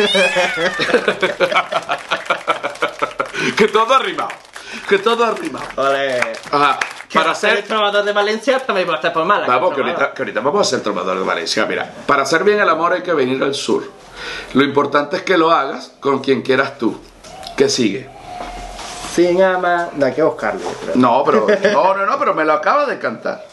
que 3.58 3.68
todo 3.68 3.94
es 3.94 4.02
rimado. 4.06 4.30
Que 4.88 4.98
todo 4.98 5.30
es 5.30 5.38
rimado. 5.38 5.66
Ole. 5.76 6.18
Ajá. 6.50 6.78
Para 7.12 7.34
ser 7.34 7.58
el 7.58 7.64
trovador 7.64 8.02
de 8.02 8.12
Valencia 8.14 8.58
también 8.60 8.88
va 8.88 8.94
a 8.94 8.96
estar 8.96 9.12
por. 9.12 9.26
Vamos, 9.26 9.44
que 9.44 9.52
trovador. 9.52 9.84
ahorita, 9.84 10.14
que 10.14 10.22
ahorita 10.22 10.40
vamos 10.40 10.66
a 10.66 10.70
ser 10.70 10.80
trovadores 10.80 11.20
de 11.20 11.26
Valencia. 11.26 11.66
Mira, 11.66 11.92
para 12.06 12.22
hacer 12.22 12.42
bien 12.42 12.58
el 12.58 12.70
amor 12.70 12.94
hay 12.94 13.02
que 13.02 13.12
venir 13.12 13.42
al 13.42 13.54
sur. 13.54 13.82
Lo 14.54 14.64
importante 14.64 15.16
es 15.16 15.22
que 15.24 15.36
lo 15.36 15.50
hagas 15.50 15.92
con 16.00 16.20
quien 16.20 16.40
quieras 16.40 16.78
tú. 16.78 16.98
¿Qué 17.54 17.68
sigue? 17.68 18.15
Sin 19.16 19.42
ama. 19.42 19.88
No 19.96 20.04
hay 20.04 20.12
que 20.12 20.22
buscarlo. 20.22 20.60
No, 20.94 21.24
pero 21.24 21.46
no, 21.72 21.94
no, 21.94 22.04
no, 22.04 22.18
pero 22.18 22.34
me 22.34 22.44
lo 22.44 22.52
acabas 22.52 22.86
de 22.86 22.98
cantar. 22.98 23.46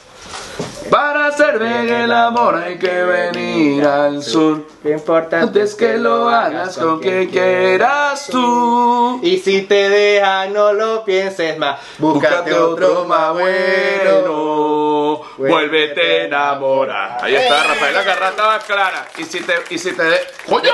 Para 0.93 1.25
hacer 1.25 1.57
bien 1.57 1.89
el 1.89 2.12
amor 2.12 2.53
hay 2.55 2.77
que 2.77 3.03
venir 3.03 3.83
al 3.83 4.21
sur. 4.21 4.67
Lo 4.83 4.91
importante 4.91 5.47
Antes 5.47 5.73
que 5.73 5.97
lo 5.97 6.29
hagas 6.29 6.77
con 6.77 7.00
quien 7.00 7.31
quieras 7.31 8.27
tú. 8.27 9.19
Y 9.23 9.39
si 9.39 9.63
te 9.63 9.89
dejan, 9.89 10.53
no 10.53 10.71
lo 10.71 11.03
pienses 11.03 11.57
más. 11.57 11.79
Búscate, 11.97 12.53
otro 12.53 13.05
más 13.05 13.33
bueno. 13.33 15.21
vuélvete 15.39 16.21
a 16.21 16.25
enamorar. 16.25 17.17
Ahí 17.23 17.38
está, 17.38 17.63
Rafael 17.63 17.97
Agarra 17.97 18.29
estaba 18.29 18.59
clara. 18.59 19.07
Y 19.17 19.23
si 19.23 19.39
te, 19.41 19.53
y 19.71 19.79
si 19.79 19.93
te, 19.93 20.03
¡coño! 20.47 20.73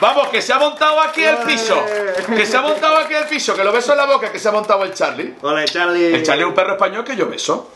Vamos, 0.00 0.28
que 0.28 0.40
se 0.40 0.52
ha 0.52 0.60
montado 0.60 1.00
aquí 1.00 1.24
el 1.24 1.38
piso. 1.38 1.74
Que 2.28 2.46
se 2.46 2.56
ha 2.56 2.62
montado 2.62 2.98
aquí 2.98 3.14
el 3.14 3.26
piso, 3.26 3.56
que 3.56 3.64
lo 3.64 3.72
beso 3.72 3.90
en 3.90 3.98
la 3.98 4.06
boca, 4.06 4.30
que 4.30 4.38
se 4.38 4.48
ha 4.48 4.52
montado 4.52 4.84
el 4.84 4.94
Charlie. 4.94 5.34
Hola, 5.42 5.64
Charlie. 5.64 6.14
El 6.14 6.22
Charlie 6.22 6.42
es 6.42 6.48
un 6.48 6.54
perro 6.54 6.74
español 6.74 7.02
que 7.02 7.16
yo 7.16 7.28
beso. 7.28 7.72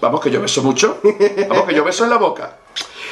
Vamos, 0.00 0.20
que 0.20 0.30
yo 0.30 0.40
beso 0.40 0.62
mucho. 0.62 1.00
Vamos, 1.48 1.64
que 1.66 1.74
yo 1.74 1.84
beso 1.84 2.04
en 2.04 2.10
la 2.10 2.18
boca. 2.18 2.56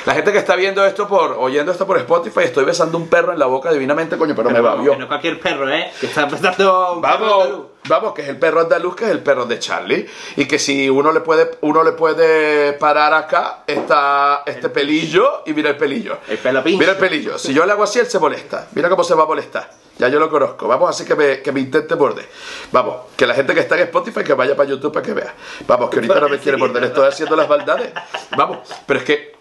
La 0.05 0.15
gente 0.15 0.33
que 0.33 0.39
está 0.39 0.57
viendo 0.57 0.85
esto 0.85 1.07
por, 1.07 1.37
oyendo 1.39 1.71
esto 1.71 1.87
por 1.87 1.97
Spotify, 1.99 2.41
estoy 2.41 2.65
besando 2.65 2.99
un 2.99 3.07
perro 3.07 3.33
en 3.33 3.39
la 3.39 3.47
boca 3.47 3.71
divinamente, 3.73 4.17
coño, 4.19 4.35
pero, 4.35 4.51
me 4.51 4.61
va 4.61 4.77
Que 4.83 4.97
no 4.97 5.07
cualquier 5.07 5.39
perro, 5.39 5.71
¿eh? 5.71 5.93
Que 6.01 6.07
está 6.07 6.27
besando 6.27 7.01
Vamos, 7.01 7.49
vamos, 7.89 8.13
que 8.13 8.23
es 8.23 8.29
el 8.29 8.37
perro 8.37 8.63
andaluz, 8.63 8.97
que 8.97 9.05
es 9.05 9.11
el 9.13 9.21
perro 9.21 9.45
de 9.45 9.61
Charlie. 9.61 10.07
Y 10.37 10.47
que 10.47 10.59
si 10.59 10.91
uno 10.91 11.13
le 11.13 11.21
puede, 11.21 11.53
uno 11.61 11.85
le 11.85 11.93
puede 11.93 12.73
parar 12.73 13.15
acá, 13.15 13.63
está 13.65 14.43
este 14.45 14.71
pelillo, 14.71 15.45
y 15.47 15.53
mira 15.53 15.71
el 15.71 15.77
pelillo. 15.77 16.19
El 16.29 16.39
pelo 16.39 16.63
Mira 16.65 16.93
el 16.93 16.99
pelillo. 16.99 17.39
Si 17.39 17.55
yo 17.55 17.65
le 17.65 17.71
hago 17.71 17.85
así, 17.85 18.01
él 18.01 18.07
se 18.07 18.19
molesta. 18.19 18.67
Mira 18.75 18.89
cómo 18.89 19.05
se 19.05 19.15
va 19.15 19.23
a 19.23 19.27
molestar. 19.27 19.71
Ya 19.99 20.09
yo 20.09 20.19
lo 20.19 20.31
conozco. 20.31 20.67
Vamos, 20.67 20.91
así 20.91 21.05
que 21.05 21.15
me, 21.15 21.43
que 21.43 21.53
me 21.53 21.61
intente 21.61 21.95
morder. 21.97 22.29
Vamos, 22.73 22.97
que 23.17 23.27
la 23.27 23.35
gente 23.35 23.55
que 23.55 23.61
está 23.61 23.77
en 23.77 23.83
Spotify 23.83 24.25
que 24.25 24.35
vaya 24.35 24.57
para 24.57 24.69
YouTube 24.69 24.93
para 24.93 25.05
que 25.05 25.13
vea. 25.13 25.35
Vamos, 25.67 25.91
que 25.91 25.97
ahorita 25.97 26.21
no 26.21 26.29
me 26.29 26.39
quiere 26.39 26.59
morder. 26.59 26.85
Estoy 26.85 27.07
haciendo 27.07 27.37
las 27.37 27.49
maldades. 27.49 27.93
Vamos, 28.37 28.59
pero 28.87 29.01
es 29.01 29.05
que 29.07 29.37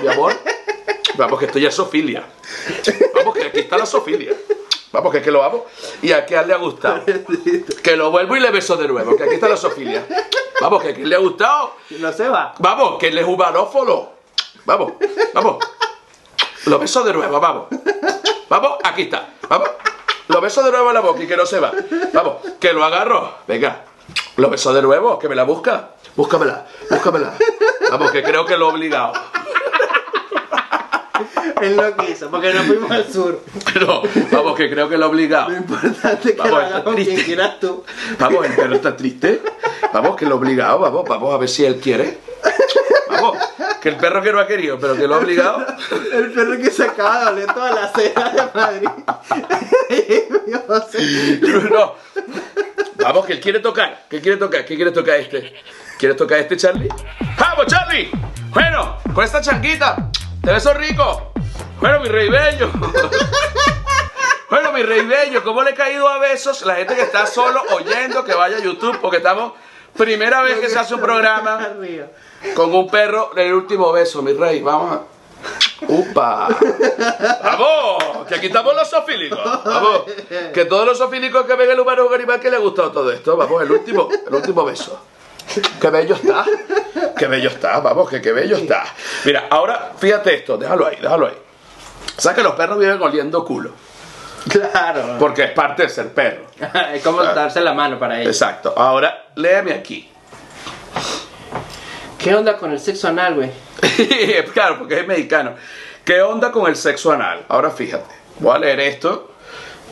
mi 0.00 0.08
amor, 0.08 0.34
vamos 1.16 1.38
que 1.38 1.46
esto 1.46 1.58
ya 1.58 1.68
es 1.68 1.74
sofilia. 1.74 2.24
Vamos 3.14 3.34
que 3.34 3.44
aquí 3.44 3.60
está 3.60 3.78
la 3.78 3.86
sofilia. 3.86 4.34
Vamos, 4.90 5.10
que, 5.10 5.22
que 5.22 5.30
lo 5.30 5.42
hago 5.42 5.66
y 6.02 6.12
a 6.12 6.26
que 6.26 6.34
le 6.42 6.52
ha 6.52 6.58
gustado. 6.58 7.02
Que 7.82 7.96
lo 7.96 8.10
vuelvo 8.10 8.36
y 8.36 8.40
le 8.40 8.50
beso 8.50 8.76
de 8.76 8.86
nuevo, 8.86 9.16
que 9.16 9.24
aquí 9.24 9.34
está 9.34 9.48
la 9.48 9.56
sofilia. 9.56 10.06
Vamos, 10.60 10.82
que 10.82 10.90
a 10.90 10.92
le 10.92 11.14
ha 11.14 11.18
gustado. 11.18 11.76
No 11.98 12.12
se 12.12 12.28
va. 12.28 12.54
Vamos, 12.58 12.98
que 12.98 13.08
él 13.08 13.18
es 13.18 13.26
humanófolo. 13.26 14.12
Vamos, 14.64 14.92
vamos. 15.32 15.64
Lo 16.66 16.78
beso 16.78 17.02
de 17.02 17.12
nuevo, 17.12 17.40
vamos. 17.40 17.68
Vamos, 18.48 18.78
aquí 18.84 19.02
está. 19.02 19.30
Vamos. 19.52 19.68
Lo 20.28 20.40
beso 20.40 20.62
de 20.62 20.70
nuevo 20.70 20.88
en 20.88 20.94
la 20.94 21.00
boca 21.00 21.22
y 21.22 21.26
que 21.26 21.36
no 21.36 21.44
se 21.44 21.60
va. 21.60 21.72
Vamos, 22.14 22.36
que 22.58 22.72
lo 22.72 22.82
agarro. 22.82 23.34
Venga. 23.46 23.84
Lo 24.36 24.48
beso 24.48 24.72
de 24.72 24.80
nuevo, 24.80 25.18
que 25.18 25.28
me 25.28 25.34
la 25.34 25.44
busca. 25.44 25.90
Búscamela, 26.16 26.66
búscamela. 26.88 27.34
Vamos, 27.90 28.10
que 28.12 28.22
creo 28.22 28.46
que 28.46 28.56
lo 28.56 28.70
he 28.70 28.72
obligado. 28.72 29.12
Él 31.60 31.76
lo 31.76 31.96
quiso, 31.98 32.30
porque 32.30 32.54
no 32.54 32.62
fuimos 32.62 32.90
al 32.90 33.12
sur. 33.12 33.42
Pero, 33.74 34.02
vamos, 34.30 34.56
que 34.56 34.70
creo 34.70 34.88
que 34.88 34.96
lo 34.96 35.04
he 35.04 35.08
obligado. 35.10 35.50
Lo 35.50 35.56
importante 35.58 36.30
es 36.30 36.34
que 36.34 36.40
vamos, 36.40 36.50
lo 36.50 36.66
hagas 36.66 36.82
con 36.82 36.94
quien 36.94 37.20
quieras 37.22 37.60
tú. 37.60 37.84
Vamos, 38.18 38.46
el 38.46 38.54
perro 38.54 38.74
está 38.74 38.96
triste. 38.96 39.42
Vamos, 39.92 40.16
que 40.16 40.24
lo 40.24 40.36
he 40.36 40.38
obligado, 40.38 40.78
vamos, 40.78 41.04
vamos 41.06 41.34
a 41.34 41.36
ver 41.36 41.50
si 41.50 41.66
él 41.66 41.78
quiere. 41.78 42.20
Vamos, 43.10 43.36
que 43.82 43.88
el 43.88 43.96
perro 43.96 44.22
que 44.22 44.32
no 44.32 44.38
ha 44.38 44.46
querido, 44.46 44.78
pero 44.78 44.94
que 44.94 45.08
lo 45.08 45.16
ha 45.16 45.18
obligado. 45.18 45.66
El 46.12 46.30
perro 46.30 46.56
que 46.56 46.70
se 46.70 46.84
acaba 46.84 47.18
de 47.18 47.24
doler 47.24 47.52
toda 47.52 47.72
la 47.72 47.92
cena 47.92 48.28
de 48.30 48.42
Madrid. 48.54 48.88
no. 51.70 51.96
Vamos, 52.94 53.26
que 53.26 53.32
él 53.32 53.40
quiere 53.40 53.58
tocar. 53.58 54.04
¿Qué 54.08 54.20
quiere 54.20 54.36
tocar? 54.36 54.64
¿Qué 54.64 54.76
quiere 54.76 54.92
tocar 54.92 55.16
este? 55.16 55.60
¿Quieres 55.98 56.16
tocar 56.16 56.38
este, 56.38 56.56
Charlie? 56.56 56.88
¡Vamos, 57.36 57.66
Charlie! 57.66 58.08
Bueno, 58.50 58.98
con 59.12 59.24
esta 59.24 59.40
chanquita, 59.40 60.12
te 60.44 60.52
beso 60.52 60.72
rico. 60.74 61.32
Bueno, 61.80 61.98
mi 61.98 62.08
rey 62.08 62.28
bello. 62.28 62.70
bueno, 64.50 64.70
mi 64.70 64.84
rey 64.84 65.04
bello, 65.04 65.42
¿cómo 65.42 65.64
le 65.64 65.72
he 65.72 65.74
caído 65.74 66.08
a 66.08 66.20
besos? 66.20 66.64
La 66.64 66.76
gente 66.76 66.94
que 66.94 67.02
está 67.02 67.26
solo 67.26 67.60
oyendo 67.72 68.24
que 68.24 68.34
vaya 68.34 68.58
a 68.58 68.60
YouTube, 68.60 69.00
porque 69.00 69.16
estamos, 69.16 69.54
primera 69.98 70.40
vez 70.42 70.60
que 70.60 70.68
se 70.68 70.78
hace 70.78 70.94
un 70.94 71.00
programa 71.00 71.74
con 72.54 72.74
un 72.74 72.88
perro, 72.88 73.32
el 73.36 73.52
último 73.52 73.92
beso, 73.92 74.22
mi 74.22 74.32
rey. 74.32 74.60
Vamos 74.60 74.92
a... 74.92 75.02
¡Upa! 75.88 76.48
¡Vamos! 77.42 78.26
Que 78.28 78.36
aquí 78.36 78.46
estamos 78.46 78.74
los 78.74 78.88
sofílicos. 78.88 79.40
Vamos. 79.64 80.02
Que 80.52 80.64
todos 80.64 80.86
los 80.86 80.98
sofílicos 80.98 81.44
que 81.46 81.54
ven 81.54 81.70
el 81.70 81.80
humano 81.80 82.08
animal 82.12 82.38
que 82.40 82.50
le 82.50 82.56
ha 82.56 82.60
gustado 82.60 82.92
todo 82.92 83.10
esto. 83.10 83.36
Vamos, 83.36 83.62
el 83.62 83.70
último, 83.70 84.08
el 84.26 84.34
último 84.34 84.64
beso. 84.64 85.00
Qué 85.80 85.90
bello 85.90 86.14
está. 86.14 86.44
Qué 87.16 87.26
bello 87.26 87.50
está, 87.50 87.80
vamos, 87.80 88.08
que 88.08 88.20
qué 88.20 88.32
bello 88.32 88.56
está. 88.56 88.84
Mira, 89.24 89.46
ahora 89.50 89.92
fíjate 89.96 90.34
esto, 90.34 90.56
déjalo 90.56 90.86
ahí, 90.86 90.96
déjalo 91.00 91.26
ahí. 91.26 91.36
¿Sabes 92.16 92.36
que 92.36 92.42
los 92.42 92.54
perros 92.54 92.78
viven 92.78 93.00
oliendo 93.00 93.44
culo? 93.44 93.70
Claro. 94.48 95.16
Porque 95.18 95.44
es 95.44 95.50
parte 95.52 95.84
de 95.84 95.88
ser 95.88 96.12
perro. 96.12 96.46
es 96.92 97.02
como 97.02 97.22
darse 97.22 97.60
la 97.60 97.74
mano 97.74 97.98
para 97.98 98.20
ellos. 98.20 98.34
Exacto. 98.34 98.74
Ahora, 98.76 99.30
léeme 99.36 99.72
aquí. 99.72 100.10
¿Qué 102.22 102.32
onda 102.36 102.56
con 102.56 102.70
el 102.70 102.78
sexo 102.78 103.08
anal, 103.08 103.34
güey? 103.34 103.50
claro, 104.54 104.78
porque 104.78 105.00
es 105.00 105.06
mexicano. 105.06 105.54
¿Qué 106.04 106.22
onda 106.22 106.52
con 106.52 106.68
el 106.68 106.76
sexo 106.76 107.10
anal? 107.10 107.44
Ahora 107.48 107.70
fíjate, 107.70 108.14
voy 108.38 108.54
a 108.54 108.58
leer 108.60 108.78
esto 108.78 109.32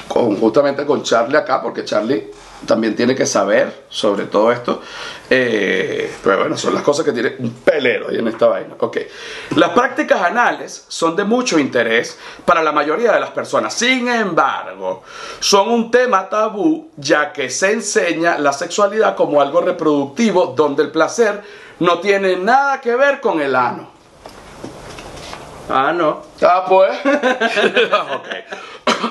justamente 0.09 0.87
con 0.87 1.03
Charlie 1.03 1.37
acá, 1.37 1.61
porque 1.61 1.85
Charlie 1.85 2.31
también 2.67 2.95
tiene 2.95 3.15
que 3.17 3.27
saber 3.27 3.85
sobre 3.89 4.27
todo 4.27 4.53
esto. 4.53 4.81
Eh, 5.29 6.13
pero 6.23 6.39
bueno, 6.39 6.57
son 6.57 6.73
las 6.75 6.85
cosas 6.85 7.05
que 7.05 7.13
tiene 7.13 7.35
un 7.39 7.51
pelero 7.51 8.09
ahí 8.11 8.19
en 8.19 8.29
esta 8.29 8.47
vaina. 8.47 8.75
Ok. 8.79 8.99
Las 9.57 9.71
prácticas 9.71 10.23
anales 10.23 10.85
son 10.87 11.17
de 11.17 11.25
mucho 11.25 11.59
interés 11.59 12.17
para 12.45 12.63
la 12.63 12.71
mayoría 12.71 13.13
de 13.13 13.21
las 13.21 13.31
personas. 13.31 13.75
Sin 13.75 14.07
embargo, 14.09 15.03
son 15.41 15.69
un 15.69 15.91
tema 15.91 16.29
tabú 16.29 16.91
ya 16.97 17.33
que 17.33 17.51
se 17.51 17.73
enseña 17.73 18.39
la 18.39 18.53
sexualidad 18.53 19.17
como 19.17 19.41
algo 19.41 19.63
reproductivo 19.63 20.55
donde 20.57 20.85
el 20.85 20.91
placer 20.91 21.43
no 21.81 21.99
tiene 21.99 22.37
nada 22.37 22.81
que 22.81 22.95
ver 22.95 23.21
con 23.21 23.41
el 23.41 23.57
ano. 23.57 23.91
Ah, 25.69 25.93
no. 25.93 26.23
Ah, 26.43 26.65
pues. 26.69 26.99
ok. 27.05 28.29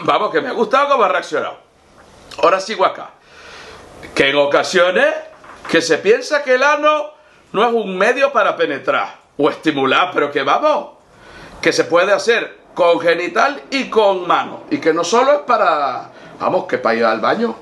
Vamos, 0.04 0.32
que 0.32 0.42
me 0.42 0.50
ha 0.50 0.54
gustado 0.54 0.90
cómo 0.90 1.04
ha 1.04 1.08
reaccionado. 1.08 1.58
Ahora 2.42 2.60
sigo 2.60 2.86
acá 2.86 3.12
que 4.16 4.30
en 4.30 4.38
ocasiones 4.38 5.14
que 5.70 5.82
se 5.82 5.98
piensa 5.98 6.44
que 6.44 6.56
el 6.56 6.64
ano 6.64 7.12
no 7.52 7.66
es 7.66 7.74
un 7.74 7.98
medio 7.98 8.32
para 8.32 8.56
penetrar 8.56 9.16
o 9.38 9.50
estimular, 9.50 10.12
pero 10.14 10.32
que 10.32 10.44
vamos, 10.44 10.92
que 11.62 11.72
se 11.72 11.86
puede 11.86 12.12
hacer 12.12 12.60
con 12.74 13.00
genital 13.00 13.62
y 13.72 13.90
con 13.90 14.28
mano, 14.28 14.64
y 14.70 14.80
que 14.80 14.94
no 14.94 15.04
solo 15.04 15.34
es 15.34 15.40
para, 15.40 16.12
vamos, 16.40 16.66
que 16.66 16.78
para 16.78 16.96
ir 16.96 17.06
al 17.06 17.20
baño. 17.20 17.56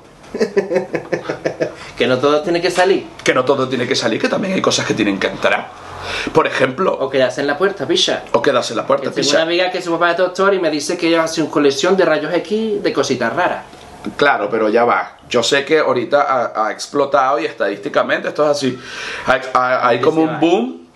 Que 1.98 2.08
no 2.08 2.18
todo 2.20 2.42
tiene 2.42 2.62
que 2.62 2.72
salir. 2.72 3.08
Que 3.24 3.34
no 3.34 3.44
todo 3.46 3.68
tiene 3.68 3.88
que 3.88 3.96
salir, 3.96 4.22
que 4.22 4.30
también 4.30 4.54
hay 4.54 4.62
cosas 4.62 4.86
que 4.86 4.94
tienen 4.94 5.20
que 5.20 5.28
entrar. 5.28 5.70
Por 6.34 6.48
ejemplo. 6.48 6.94
O 6.94 7.10
quedarse 7.10 7.42
en 7.42 7.48
la 7.48 7.58
puerta, 7.58 7.88
picha. 7.88 8.24
O 8.32 8.42
quedarse 8.42 8.74
en 8.74 8.78
la 8.78 8.88
puerta, 8.88 9.10
picha. 9.10 9.22
Tengo 9.22 9.32
una 9.32 9.44
amiga 9.44 9.72
que 9.72 9.82
su 9.82 9.92
papá 9.92 10.12
es 10.12 10.18
doctor 10.18 10.54
y 10.54 10.60
me 10.60 10.70
dice 10.70 10.98
que 10.98 11.08
ella 11.08 11.24
hace 11.24 11.42
una 11.42 11.52
colección 11.52 11.98
de 11.98 12.06
rayos 12.06 12.34
X 12.34 12.84
de 12.84 12.94
cositas 12.94 13.34
raras. 13.34 13.66
Claro, 14.16 14.50
pero 14.50 14.70
ya 14.70 14.86
va. 14.86 15.18
Yo 15.30 15.44
sé 15.44 15.66
que 15.66 15.80
ahorita 15.80 16.54
ha, 16.56 16.72
explotado 16.72 17.40
y 17.40 17.46
estadísticamente 17.46 18.30
esto 18.30 18.44
es 18.46 18.52
así. 18.52 18.80
Hay, 19.54 20.00
como 20.00 20.22
un 20.22 20.40
boom 20.40 20.88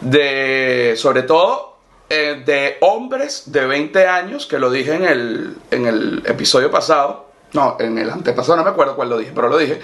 de, 0.00 0.94
sobre 0.96 1.24
todo, 1.24 1.76
eh, 2.08 2.42
de 2.44 2.78
hombres 2.80 3.52
de 3.52 3.66
20 3.66 4.06
años, 4.06 4.46
que 4.46 4.58
lo 4.58 4.70
dije 4.70 4.94
en 4.94 5.04
el, 5.04 5.56
en 5.70 5.86
el 5.86 6.22
episodio 6.26 6.70
pasado. 6.70 7.26
No, 7.54 7.76
en 7.78 7.96
el 7.98 8.10
antepasado, 8.10 8.56
no 8.56 8.64
me 8.64 8.70
acuerdo 8.70 8.96
cuál 8.96 9.08
lo 9.08 9.16
dije, 9.16 9.32
pero 9.34 9.48
lo 9.48 9.56
dije. 9.56 9.80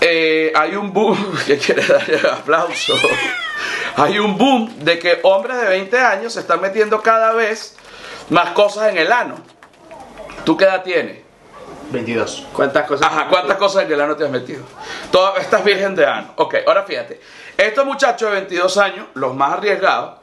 Eh, 0.00 0.52
hay 0.54 0.76
un 0.76 0.92
boom, 0.92 1.16
que 1.46 1.58
quiere 1.58 1.84
darle 1.84 2.20
aplauso. 2.30 2.94
hay 3.96 4.18
un 4.18 4.36
boom 4.36 4.78
de 4.78 4.98
que 4.98 5.20
hombres 5.22 5.60
de 5.60 5.68
20 5.68 5.98
años 5.98 6.34
se 6.34 6.40
están 6.40 6.60
metiendo 6.60 7.02
cada 7.02 7.32
vez 7.32 7.76
más 8.28 8.50
cosas 8.50 8.90
en 8.90 8.98
el 8.98 9.10
ano. 9.10 9.36
¿Tú 10.44 10.56
qué 10.56 10.64
edad 10.64 10.82
tienes? 10.82 11.22
22. 11.90 12.46
¿Cuántas 12.52 12.86
cosas? 12.86 13.06
Ajá, 13.06 13.28
¿cuántas 13.28 13.56
cosas 13.56 13.84
en 13.84 13.92
el 13.92 14.00
ano 14.00 14.14
te 14.14 14.24
has 14.24 14.30
metido? 14.30 14.62
Todas 15.10 15.40
estas 15.40 15.64
virgen 15.64 15.94
de 15.94 16.04
ano. 16.04 16.34
Ok, 16.36 16.56
ahora 16.66 16.82
fíjate. 16.82 17.20
Estos 17.56 17.86
muchachos 17.86 18.30
de 18.30 18.36
22 18.36 18.76
años, 18.76 19.06
los 19.14 19.34
más 19.34 19.54
arriesgados, 19.54 20.18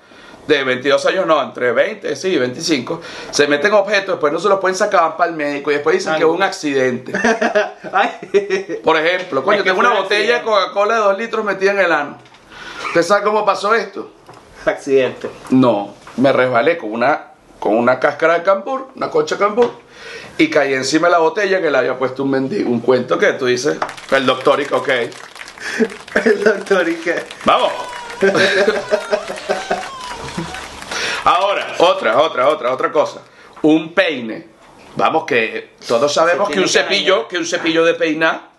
de 0.48 0.64
22 0.64 1.06
años 1.08 1.25
no, 1.25 1.42
entre 1.42 1.72
20, 1.72 2.16
sí, 2.16 2.38
25, 2.38 3.02
se 3.32 3.48
meten 3.48 3.74
objetos, 3.74 4.16
después 4.16 4.32
no 4.32 4.40
se 4.40 4.50
los 4.50 4.60
pueden 4.60 4.75
sacar 4.75 5.18
para 5.18 5.30
el 5.30 5.36
médico 5.36 5.72
y 5.72 5.75
después 5.75 5.96
dicen 5.96 6.14
que 6.14 6.20
es 6.20 6.25
un 6.25 6.44
accidente. 6.44 7.14
Por 8.84 8.98
ejemplo, 8.98 9.44
coño, 9.44 9.64
tengo 9.64 9.80
una 9.80 9.94
botella 9.94 10.40
de 10.40 10.44
Coca-Cola 10.44 10.96
de 10.96 11.00
2 11.02 11.18
litros 11.18 11.46
metida 11.46 11.72
en 11.72 11.80
el 11.80 11.92
ano. 11.92 12.18
¿Usted 12.88 13.04
sabe 13.04 13.24
cómo 13.24 13.46
pasó 13.46 13.74
esto? 13.74 14.12
Accidente. 14.66 15.30
No, 15.50 15.96
me 16.18 16.32
resbalé 16.32 16.78
con 16.78 16.92
una, 16.92 17.28
con 17.60 17.75
una 17.75 18.00
cáscara 18.00 18.36
de 18.36 18.44
cambur, 18.44 18.90
una 18.96 19.10
concha 19.10 19.36
de 19.36 19.40
cambur 19.44 19.86
y 20.38 20.50
caí 20.50 20.74
encima 20.74 21.08
de 21.08 21.14
la 21.14 21.20
botella 21.20 21.62
que 21.62 21.72
le 21.72 21.78
había 21.78 21.98
puesto 21.98 22.24
un 22.24 22.32
mendigo, 22.32 22.70
un 22.70 22.82
cuento 22.82 23.18
que 23.18 23.34
tú 23.34 23.46
dices, 23.46 23.78
el 24.12 24.25
doctor 24.25 24.62
y 24.62 24.74
ok. 24.74 24.90
El 26.25 26.44
doctor 26.44 26.88
y 26.88 26.96
qué. 26.96 27.24
Vamos. 27.44 27.72
Otra, 31.86 32.20
otra, 32.20 32.50
otra, 32.50 32.74
otra 32.74 32.92
cosa. 32.92 33.22
Un 33.62 33.94
peine. 33.94 34.48
Vamos, 34.96 35.25
que 35.25 35.72
todos 35.88 36.13
sabemos 36.13 36.50
que 36.50 36.60
un 36.60 36.70
cepillo, 36.70 37.27
que 37.27 37.38
un 37.38 37.46
cepillo 37.46 37.84
de 37.84 37.96
peinar 37.96 38.50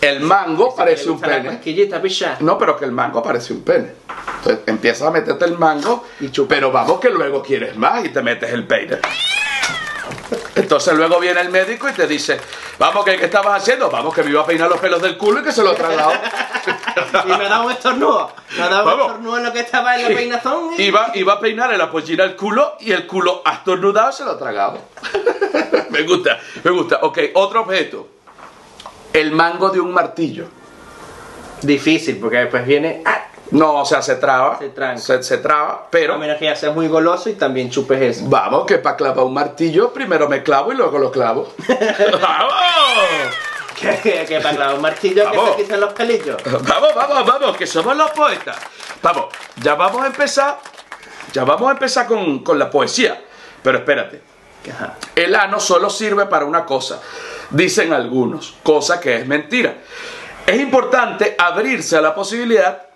El 0.00 0.20
mango 0.20 0.74
parece 0.76 1.10
un 1.10 1.20
pene. 1.20 1.58
No, 2.40 2.56
pero 2.58 2.76
que 2.76 2.84
el 2.84 2.92
mango 2.92 3.22
parece 3.22 3.52
un 3.52 3.62
pene. 3.62 3.92
Entonces 4.36 4.60
empiezas 4.66 5.08
a 5.08 5.10
meterte 5.10 5.44
el 5.44 5.58
mango, 5.58 6.04
Y 6.20 6.28
pero 6.46 6.70
vamos 6.70 7.00
que 7.00 7.10
luego 7.10 7.42
quieres 7.42 7.76
más 7.76 8.04
y 8.04 8.10
te 8.10 8.22
metes 8.22 8.52
el 8.52 8.66
peine. 8.66 8.98
Entonces 10.54 10.94
luego 10.94 11.18
viene 11.18 11.40
el 11.40 11.50
médico 11.50 11.88
y 11.88 11.92
te 11.92 12.06
dice, 12.06 12.38
vamos, 12.78 13.04
que 13.04 13.16
¿qué 13.16 13.24
estabas 13.26 13.60
haciendo? 13.62 13.90
Vamos, 13.90 14.14
que 14.14 14.22
me 14.22 14.30
iba 14.30 14.40
a 14.42 14.46
peinar 14.46 14.68
los 14.68 14.78
pelos 14.80 15.00
del 15.02 15.16
culo 15.16 15.40
y 15.40 15.44
que 15.44 15.52
se 15.52 15.62
lo 15.62 15.72
he 15.72 15.76
tragado. 15.76 16.12
Y 17.24 17.28
me 17.28 17.46
ha 17.46 17.48
dado 17.48 17.64
un 17.66 17.72
estornudo. 17.72 18.30
Me 18.56 18.62
ha 18.62 18.68
dado 18.68 18.94
un 18.94 19.00
estornudo 19.00 19.36
en 19.38 19.44
lo 19.44 19.52
que 19.52 19.60
estaba 19.60 19.96
en 19.96 20.02
la 20.02 20.08
peinazón. 20.08 20.70
y- 20.76 20.82
Iba, 20.82 21.10
iba 21.14 21.32
a 21.34 21.40
peinar 21.40 21.74
la 21.78 21.90
pollina 21.90 22.24
al 22.24 22.36
culo 22.36 22.74
y 22.80 22.92
el 22.92 23.06
culo 23.06 23.42
estornudado 23.50 24.12
se 24.12 24.24
lo 24.24 24.32
ha 24.32 24.38
tragado. 24.38 24.78
me 25.90 26.02
gusta, 26.02 26.38
me 26.64 26.70
gusta. 26.70 26.98
Ok, 27.02 27.18
otro 27.34 27.62
objeto. 27.62 28.08
El 29.12 29.32
mango 29.32 29.70
de 29.70 29.80
un 29.80 29.92
martillo. 29.94 30.46
Difícil, 31.62 32.18
porque 32.18 32.38
después 32.38 32.66
viene. 32.66 33.02
¡ah! 33.06 33.24
No, 33.50 33.76
o 33.76 33.84
sea, 33.84 34.02
se 34.02 34.16
traba. 34.16 34.58
Se 34.58 34.68
tranca. 34.70 35.00
Se, 35.00 35.22
se 35.22 35.38
traba, 35.38 35.86
pero... 35.90 36.14
A 36.14 36.18
menos 36.18 36.38
que 36.38 36.44
ya 36.46 36.56
seas 36.56 36.74
muy 36.74 36.88
goloso 36.88 37.30
y 37.30 37.34
también 37.34 37.70
chupes 37.70 38.00
eso. 38.00 38.24
Vamos, 38.28 38.66
que 38.66 38.78
para 38.78 38.96
clavar 38.96 39.24
un 39.24 39.34
martillo 39.34 39.92
primero 39.92 40.28
me 40.28 40.42
clavo 40.42 40.72
y 40.72 40.76
luego 40.76 40.98
lo 40.98 41.10
clavo. 41.10 41.52
¡Vamos! 41.68 42.54
Que, 43.80 43.96
que, 44.02 44.24
que 44.26 44.40
para 44.40 44.56
clavar 44.56 44.74
un 44.74 44.82
martillo 44.82 45.30
que 45.30 45.38
se 45.38 45.56
quiten 45.62 45.80
los 45.80 45.92
pelillos. 45.92 46.36
Vamos, 46.44 46.94
vamos, 46.94 47.26
vamos, 47.26 47.56
que 47.56 47.66
somos 47.66 47.96
los 47.96 48.10
poetas. 48.10 48.56
Vamos, 49.02 49.26
ya 49.62 49.74
vamos 49.76 50.02
a 50.02 50.06
empezar. 50.08 50.58
Ya 51.32 51.44
vamos 51.44 51.68
a 51.68 51.72
empezar 51.72 52.06
con, 52.06 52.40
con 52.40 52.58
la 52.58 52.68
poesía. 52.70 53.22
Pero 53.62 53.78
espérate, 53.78 54.20
Ajá. 54.72 54.96
el 55.14 55.34
ano 55.34 55.60
solo 55.60 55.90
sirve 55.90 56.26
para 56.26 56.44
una 56.44 56.64
cosa, 56.64 57.00
dicen 57.50 57.92
algunos, 57.92 58.54
cosa 58.62 59.00
que 59.00 59.16
es 59.16 59.26
mentira. 59.26 59.74
Es 60.46 60.60
importante 60.60 61.34
abrirse 61.38 61.96
a 61.96 62.00
la 62.00 62.14
posibilidad 62.14 62.87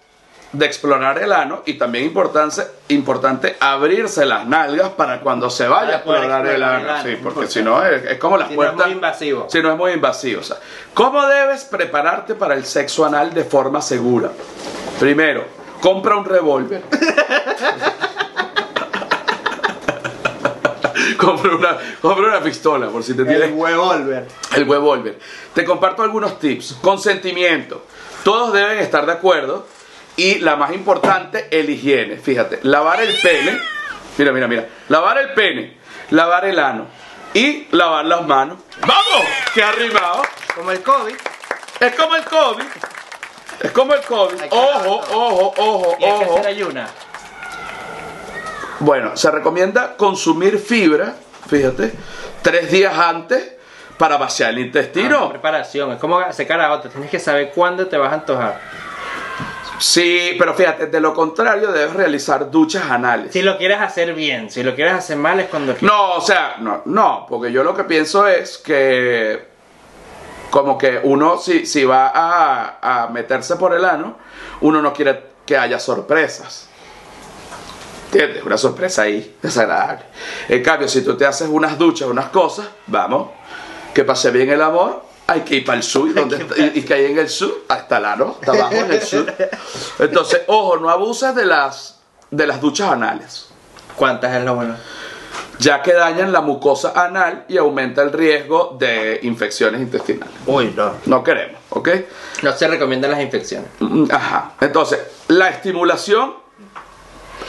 de 0.52 0.66
explorar 0.66 1.18
el 1.22 1.32
ano 1.32 1.62
y 1.64 1.74
también 1.74 2.04
importante, 2.04 2.62
importante 2.88 3.56
abrirse 3.58 4.26
las 4.26 4.46
nalgas 4.46 4.90
para 4.90 5.20
cuando 5.20 5.48
se 5.48 5.66
vaya 5.66 5.92
a 5.92 5.96
explorar 5.96 6.46
el 6.46 6.62
ano. 6.62 6.78
el 6.84 6.90
ano, 6.90 7.02
Sí, 7.02 7.16
porque 7.22 7.46
si 7.46 7.62
no 7.62 7.82
es, 7.84 8.04
es 8.04 8.18
como 8.18 8.36
las 8.36 8.48
si 8.48 8.54
no 8.56 8.62
es 8.62 8.68
puertas. 8.68 8.86
muy 8.86 8.94
invasivo. 8.96 9.46
Si 9.48 9.62
no 9.62 9.72
es 9.72 9.78
muy 9.78 9.92
invasivo. 9.92 10.40
O 10.40 10.44
sea, 10.44 10.58
¿Cómo 10.92 11.26
debes 11.26 11.64
prepararte 11.64 12.34
para 12.34 12.54
el 12.54 12.66
sexo 12.66 13.06
anal 13.06 13.32
de 13.32 13.44
forma 13.44 13.80
segura? 13.80 14.30
Primero, 15.00 15.44
compra 15.80 16.16
un 16.16 16.24
revólver. 16.26 16.82
compra, 21.18 21.54
una, 21.54 21.78
compra 22.00 22.28
una 22.28 22.40
pistola 22.42 22.88
por 22.88 23.02
si 23.02 23.14
te 23.14 23.24
tienes 23.24 23.44
El 23.48 23.54
huevolver. 23.54 24.26
el 24.56 24.68
revólver. 24.68 25.18
Te 25.54 25.64
comparto 25.64 26.02
algunos 26.02 26.38
tips. 26.38 26.76
Consentimiento. 26.82 27.84
Todos 28.24 28.52
deben 28.52 28.78
estar 28.78 29.06
de 29.06 29.12
acuerdo. 29.12 29.66
Y 30.16 30.38
la 30.40 30.56
más 30.56 30.72
importante, 30.72 31.48
el 31.50 31.70
higiene. 31.70 32.16
Fíjate, 32.18 32.60
lavar 32.62 33.00
el 33.00 33.18
pene. 33.20 33.58
Mira, 34.18 34.32
mira, 34.32 34.46
mira. 34.46 34.66
Lavar 34.88 35.18
el 35.18 35.32
pene, 35.32 35.76
lavar 36.10 36.44
el 36.44 36.58
ano 36.58 36.86
y 37.34 37.66
lavar 37.70 38.04
las 38.04 38.26
manos. 38.26 38.58
¡Vamos! 38.80 39.26
¡Qué 39.54 39.62
arrimado! 39.62 40.22
Como 40.54 40.70
el 40.70 40.82
COVID. 40.82 41.14
Es 41.80 41.94
como 41.94 42.14
el 42.14 42.24
COVID. 42.24 42.64
Es 43.62 43.70
como 43.70 43.94
el 43.94 44.02
COVID. 44.02 44.42
Ojo, 44.50 45.00
ojo, 45.12 45.54
ojo, 45.56 45.96
Y 45.98 46.04
hay 46.04 46.18
que 46.18 46.24
hacer 46.26 46.46
ayuna. 46.46 46.88
Bueno, 48.80 49.16
se 49.16 49.30
recomienda 49.30 49.96
consumir 49.96 50.58
fibra, 50.58 51.14
fíjate, 51.48 51.92
tres 52.42 52.70
días 52.70 52.96
antes 52.98 53.52
para 53.96 54.16
vaciar 54.16 54.50
el 54.50 54.56
Ah, 54.56 54.60
intestino. 54.60 55.28
preparación. 55.30 55.92
Es 55.92 55.98
como 55.98 56.20
secar 56.32 56.60
a 56.60 56.72
otro. 56.72 56.90
Tienes 56.90 57.10
que 57.10 57.20
saber 57.20 57.52
cuándo 57.54 57.86
te 57.86 57.96
vas 57.96 58.10
a 58.10 58.14
antojar. 58.16 58.60
Sí, 59.82 60.36
pero 60.38 60.54
fíjate, 60.54 60.86
de 60.86 61.00
lo 61.00 61.12
contrario 61.12 61.72
debes 61.72 61.92
realizar 61.92 62.48
duchas 62.48 62.88
anales. 62.88 63.32
Si 63.32 63.42
lo 63.42 63.58
quieres 63.58 63.80
hacer 63.80 64.14
bien. 64.14 64.48
Si 64.48 64.62
lo 64.62 64.76
quieres 64.76 64.94
hacer 64.94 65.16
mal 65.16 65.40
es 65.40 65.48
cuando 65.48 65.72
quieres. 65.72 65.90
No, 65.90 66.12
o 66.12 66.20
sea, 66.20 66.54
no, 66.60 66.82
no, 66.84 67.26
porque 67.28 67.50
yo 67.50 67.64
lo 67.64 67.74
que 67.74 67.82
pienso 67.82 68.28
es 68.28 68.58
que 68.58 69.48
como 70.50 70.78
que 70.78 71.00
uno 71.02 71.36
si, 71.36 71.66
si 71.66 71.84
va 71.84 72.12
a, 72.14 73.04
a 73.04 73.08
meterse 73.08 73.56
por 73.56 73.74
el 73.74 73.84
ano, 73.84 74.18
uno 74.60 74.80
no 74.80 74.92
quiere 74.92 75.20
que 75.44 75.56
haya 75.56 75.80
sorpresas. 75.80 76.68
¿Entiendes? 78.12 78.44
Una 78.44 78.58
sorpresa 78.58 79.02
ahí, 79.02 79.36
desagradable. 79.42 80.04
En 80.48 80.62
cambio, 80.62 80.86
si 80.86 81.02
tú 81.02 81.16
te 81.16 81.26
haces 81.26 81.48
unas 81.48 81.76
duchas, 81.76 82.08
unas 82.08 82.26
cosas, 82.26 82.68
vamos, 82.86 83.30
que 83.92 84.04
pase 84.04 84.30
bien 84.30 84.48
el 84.48 84.62
amor, 84.62 85.02
hay 85.26 85.40
que 85.42 85.56
ir 85.56 85.64
para 85.64 85.78
el 85.78 85.82
sur. 85.82 86.12
¿dónde 86.14 86.36
está? 86.36 86.58
y, 86.58 86.78
y 86.78 86.82
que 86.82 86.94
hay 86.94 87.06
en 87.06 87.18
el 87.18 87.28
sur, 87.28 87.64
ahí 87.68 87.80
está 87.80 87.98
el 87.98 88.04
ano, 88.04 88.36
está 88.40 88.52
abajo 88.52 88.74
en 88.74 88.92
el 88.92 89.02
sur. 89.02 89.32
Entonces, 89.98 90.42
ojo, 90.46 90.76
no 90.78 90.90
abuses 90.90 91.34
de 91.34 91.46
las, 91.46 92.00
de 92.30 92.46
las 92.46 92.60
duchas 92.60 92.90
anales 92.90 93.48
¿Cuántas 93.96 94.34
es 94.34 94.44
lo 94.44 94.54
bueno? 94.54 94.76
ya 95.58 95.80
que 95.82 95.92
dañan 95.92 96.32
la 96.32 96.40
mucosa 96.40 96.92
anal 96.94 97.44
y 97.48 97.56
aumenta 97.56 98.02
el 98.02 98.12
riesgo 98.12 98.76
de 98.78 99.20
infecciones 99.22 99.80
intestinales. 99.80 100.34
Uy, 100.46 100.72
no. 100.76 100.94
No 101.06 101.22
queremos, 101.22 101.60
¿ok? 101.70 101.88
No 102.42 102.52
se 102.52 102.66
recomiendan 102.66 103.12
las 103.12 103.20
infecciones. 103.20 103.68
Mm, 103.78 104.06
Ajá. 104.10 104.54
Entonces, 104.60 104.98
la 105.28 105.50
estimulación 105.50 106.34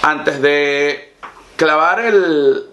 antes 0.02 0.42
de 0.42 1.16
clavar 1.56 2.02
el... 2.02 2.70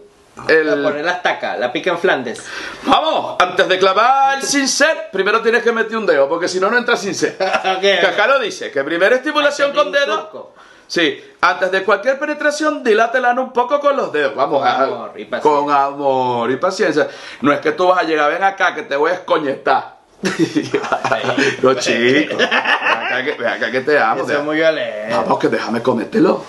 El 0.49 0.83
poner 0.83 1.05
la 1.05 1.13
estaca, 1.13 1.57
la 1.57 1.73
pica 1.73 1.91
en 1.91 1.99
Flandes. 1.99 2.45
Vamos, 2.85 3.37
antes 3.39 3.69
de 3.69 3.79
clavar 3.79 4.39
el 4.39 4.43
cincel, 4.43 4.97
primero 5.13 5.41
tienes 5.43 5.63
que 5.63 5.73
meter 5.73 5.97
un 5.97 6.07
dedo, 6.07 6.29
porque 6.29 6.49
si 6.49 6.59
no, 6.61 6.71
no 6.71 6.77
entra 6.79 6.97
cincel. 6.97 7.37
Que 7.81 8.01
acá 8.07 8.27
lo 8.27 8.39
dice, 8.39 8.71
que 8.71 8.83
primera 8.85 9.17
estimulación 9.17 9.73
con 9.73 9.93
dedo. 9.93 10.53
Sí, 10.87 11.23
antes 11.41 11.71
de 11.71 11.85
cualquier 11.85 12.19
penetración, 12.19 12.83
dilata 12.83 13.19
el 13.19 13.25
ano 13.25 13.43
un 13.43 13.53
poco 13.53 13.79
con 13.79 13.97
los 13.97 14.13
dedos. 14.13 14.35
Vamos, 14.35 14.59
Con 14.59 14.69
a- 14.69 14.83
amor 14.83 15.13
y 15.17 15.25
paciencia. 15.25 15.41
con 15.63 15.71
amor 15.71 16.51
y 16.51 16.57
paciencia. 16.57 17.09
No 17.43 17.53
es 17.53 17.61
que 17.61 17.71
tú 17.73 17.87
vas 17.87 18.01
a 18.01 18.03
llegar, 18.03 18.29
ven 18.33 18.43
acá, 18.43 18.75
que 18.75 18.83
te 18.83 18.97
voy 18.97 19.13
a 19.13 19.15
escoñetar. 19.15 19.99
no, 21.63 21.75
chico. 21.75 22.37
Ven 22.37 22.49
acá, 22.53 23.25
que, 23.25 23.33
ven 23.39 23.47
acá 23.49 23.71
que 23.71 23.81
te 23.83 23.99
amo. 23.99 24.25
Eso 24.25 24.33
es 24.39 24.43
muy 24.45 24.57
violento. 24.57 25.17
Vamos, 25.17 25.39
que 25.39 25.49
déjame 25.49 25.81
comértelo. 25.81 26.45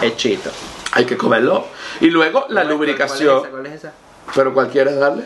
Hechito. 0.00 0.50
Hay 0.92 1.04
que 1.04 1.16
comerlo. 1.16 1.66
Y 2.00 2.10
luego 2.10 2.46
la 2.48 2.62
¿Cuál 2.62 2.66
es 2.66 2.70
lubricación. 2.70 3.38
esa? 3.40 3.50
¿Cuál 3.50 3.66
es 3.66 3.72
esa? 3.74 3.92
¿Pero 4.34 4.54
cuál 4.54 4.68
quieres 4.68 4.98
darle? 4.98 5.24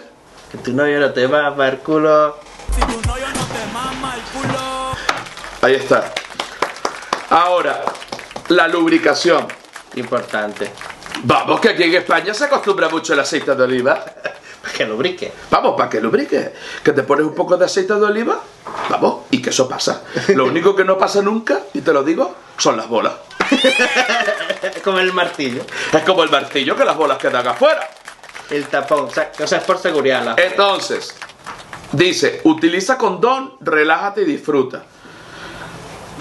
Que 0.52 0.58
tu 0.58 0.72
novio 0.72 1.00
no 1.00 1.10
te 1.12 1.26
va 1.26 1.46
a 1.46 1.50
dar 1.50 1.78
culo. 1.78 2.36
Si 2.74 2.80
tu 2.80 3.08
novio 3.08 3.26
no 3.28 3.44
te 3.46 3.72
mama 3.72 4.14
el 4.14 4.22
culo. 4.22 4.58
Ahí 5.62 5.74
está. 5.74 6.12
Ahora, 7.30 7.82
la 8.48 8.68
lubricación. 8.68 9.46
Importante. 9.96 10.70
Vamos, 11.22 11.60
que 11.60 11.70
aquí 11.70 11.84
en 11.84 11.94
España 11.94 12.34
se 12.34 12.44
acostumbra 12.44 12.88
mucho 12.88 13.12
el 13.14 13.20
aceite 13.20 13.54
de 13.54 13.62
oliva. 13.62 14.04
Para 14.62 14.74
que 14.74 14.84
lubrique. 14.86 15.32
Vamos, 15.50 15.74
para 15.76 15.90
que 15.90 16.00
lubrique. 16.00 16.52
Que 16.82 16.92
te 16.92 17.02
pones 17.02 17.26
un 17.26 17.34
poco 17.34 17.56
de 17.58 17.66
aceite 17.66 17.94
de 17.94 18.02
oliva. 18.02 18.40
Vamos, 18.88 19.24
y 19.30 19.42
que 19.42 19.50
eso 19.50 19.68
pasa. 19.68 20.02
Lo 20.28 20.44
único 20.46 20.74
que 20.74 20.84
no 20.84 20.96
pasa 20.96 21.20
nunca, 21.20 21.60
y 21.74 21.82
te 21.82 21.92
lo 21.92 22.02
digo, 22.02 22.34
son 22.56 22.78
las 22.78 22.88
bolas. 22.88 23.12
Como 24.84 24.98
el 24.98 25.12
martillo. 25.12 25.62
Es 25.92 26.02
como 26.02 26.22
el 26.22 26.30
martillo 26.30 26.76
que 26.76 26.84
las 26.84 26.96
bolas 26.96 27.18
quedan 27.18 27.46
afuera. 27.46 27.88
El 28.50 28.66
tapón. 28.66 29.04
O 29.04 29.10
sea, 29.10 29.32
o 29.42 29.46
sea, 29.46 29.58
es 29.58 29.64
por 29.64 29.78
seguridad. 29.78 30.22
La... 30.24 30.34
Entonces, 30.36 31.16
dice, 31.92 32.40
utiliza 32.44 32.98
condón, 32.98 33.54
relájate 33.60 34.22
y 34.22 34.24
disfruta. 34.24 34.84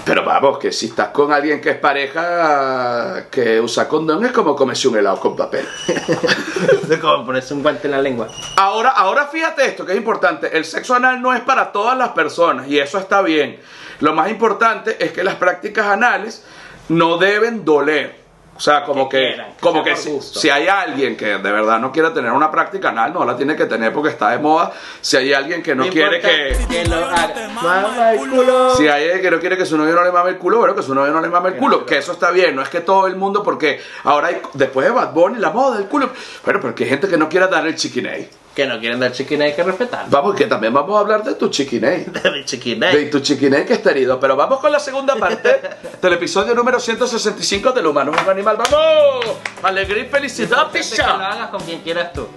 Pero 0.04 0.22
vamos, 0.22 0.58
que 0.58 0.70
si 0.70 0.86
estás 0.86 1.08
con 1.08 1.32
alguien 1.32 1.62
que 1.62 1.70
es 1.70 1.78
pareja 1.78 3.26
que 3.30 3.58
usa 3.58 3.88
condón 3.88 4.24
es 4.26 4.32
como 4.32 4.54
comerse 4.54 4.88
un 4.88 4.98
helado 4.98 5.18
con 5.18 5.34
papel. 5.34 5.66
Es 6.90 6.98
como 6.98 7.24
ponerse 7.24 7.54
un 7.54 7.62
guante 7.62 7.86
en 7.86 7.92
la 7.92 8.02
lengua. 8.02 8.28
Ahora, 8.56 8.90
ahora 8.90 9.26
fíjate 9.26 9.64
esto 9.64 9.86
que 9.86 9.92
es 9.92 9.98
importante. 9.98 10.56
El 10.56 10.66
sexo 10.66 10.94
anal 10.94 11.20
no 11.22 11.32
es 11.32 11.40
para 11.40 11.72
todas 11.72 11.96
las 11.96 12.10
personas 12.10 12.68
y 12.68 12.78
eso 12.78 12.98
está 12.98 13.22
bien. 13.22 13.58
Lo 14.00 14.12
más 14.12 14.30
importante 14.30 15.02
es 15.02 15.12
que 15.12 15.24
las 15.24 15.36
prácticas 15.36 15.86
anales 15.86 16.44
no 16.88 17.18
deben 17.18 17.64
doler. 17.64 18.24
O 18.56 18.60
sea, 18.60 18.84
como 18.84 19.08
Que 19.08 19.18
que, 19.18 19.26
quieran, 19.26 19.52
que 19.54 19.60
como 19.60 19.82
sea 19.82 19.94
que 19.94 20.00
si, 20.00 20.20
si 20.20 20.48
hay 20.48 20.68
alguien 20.68 21.16
que 21.16 21.26
de 21.26 21.38
verdad 21.38 21.80
no 21.80 21.90
quiere 21.90 22.10
tener 22.10 22.30
una 22.30 22.52
práctica 22.52 22.90
anal, 22.90 23.12
no 23.12 23.24
la 23.24 23.36
tiene 23.36 23.56
que 23.56 23.66
tener 23.66 23.92
porque 23.92 24.10
está 24.10 24.30
de 24.30 24.38
moda. 24.38 24.72
Si 25.00 25.16
hay 25.16 25.32
alguien 25.32 25.60
que 25.60 25.74
no 25.74 25.88
quiere 25.88 26.20
que, 26.20 26.56
que 26.68 26.84
lo 26.84 27.04
haga. 27.04 27.48
Mama 27.48 28.12
el 28.12 28.18
culo. 28.30 28.76
si 28.76 28.86
hay 28.86 29.06
alguien 29.06 29.22
que 29.22 29.30
no 29.32 29.40
quiere 29.40 29.56
que 29.56 29.66
su 29.66 29.76
novio 29.76 29.94
no 29.94 30.04
le 30.04 30.12
mame 30.12 30.30
el 30.30 30.38
culo, 30.38 30.58
bueno, 30.58 30.74
que 30.74 30.82
su 30.82 30.94
novio 30.94 31.12
no 31.12 31.20
le 31.20 31.28
mame 31.28 31.48
el 31.48 31.56
culo, 31.56 31.78
no, 31.78 31.86
que 31.86 31.98
eso 31.98 32.12
está 32.12 32.30
bien, 32.30 32.54
no 32.54 32.62
es 32.62 32.68
que 32.68 32.80
todo 32.80 33.08
el 33.08 33.16
mundo, 33.16 33.42
porque 33.42 33.80
ahora 34.04 34.28
hay, 34.28 34.40
después 34.52 34.86
de 34.86 34.92
Bad 34.92 35.12
Bunny, 35.12 35.38
la 35.40 35.50
moda 35.50 35.76
del 35.76 35.88
culo, 35.88 36.10
bueno, 36.44 36.60
porque 36.60 36.84
hay 36.84 36.90
gente 36.90 37.08
que 37.08 37.16
no 37.16 37.28
quiere 37.28 37.48
dar 37.48 37.66
el 37.66 37.74
chiquiney. 37.74 38.28
Que 38.54 38.66
no 38.66 38.78
quieren 38.78 39.00
dar 39.00 39.10
chiquinay, 39.10 39.50
hay 39.50 39.56
que 39.56 39.64
respetar. 39.64 40.04
Vamos, 40.08 40.36
que 40.36 40.46
también 40.46 40.72
vamos 40.72 40.96
a 40.96 41.00
hablar 41.00 41.24
de 41.24 41.34
tu 41.34 41.48
chiquiney. 41.48 42.06
El 42.24 42.44
chiquinay. 42.44 42.94
De 42.96 43.06
tu 43.06 43.18
chiquiney 43.18 43.66
que 43.66 43.72
está 43.74 43.90
herido. 43.90 44.20
Pero 44.20 44.36
vamos 44.36 44.60
con 44.60 44.70
la 44.70 44.78
segunda 44.78 45.16
parte 45.16 45.60
del 46.00 46.12
episodio 46.12 46.54
número 46.54 46.78
165 46.78 47.72
del 47.72 47.86
humano 47.86 48.12
es 48.14 48.22
un 48.22 48.28
animal. 48.30 48.56
¡Vamos! 48.56 49.24
Alegría 49.62 50.04
y 50.04 50.06
felicidad, 50.06 50.70
Que 50.70 50.78
lo 50.78 50.84
picha. 50.84 51.30
hagas 51.32 51.48
con 51.50 51.60
quien 51.62 51.80
quieras 51.80 52.12
tú. 52.12 52.28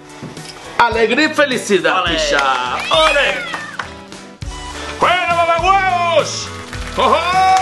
Alegría 0.78 1.26
y 1.26 1.34
felicidad, 1.34 2.02
Ole. 2.02 2.14
picha. 2.14 2.76
¡Ole! 2.90 3.34
¡Bueno, 5.00 5.36
mamá 5.36 5.56
huevo! 5.60 5.72
¡Vamos! 5.72 6.48
¡Jojoda! 6.96 7.54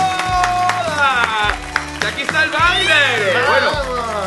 Y 2.03 2.07
aquí 2.07 2.23
está 2.23 2.45
el 2.45 2.51
baile. 2.51 2.95
Bueno, 3.49 3.71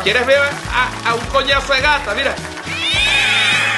¿quieres 0.04 0.26
ver 0.26 0.38
a, 0.38 1.10
a 1.10 1.14
un 1.14 1.24
coñazo 1.26 1.72
de 1.72 1.80
gata? 1.80 2.14
Mira. 2.14 2.34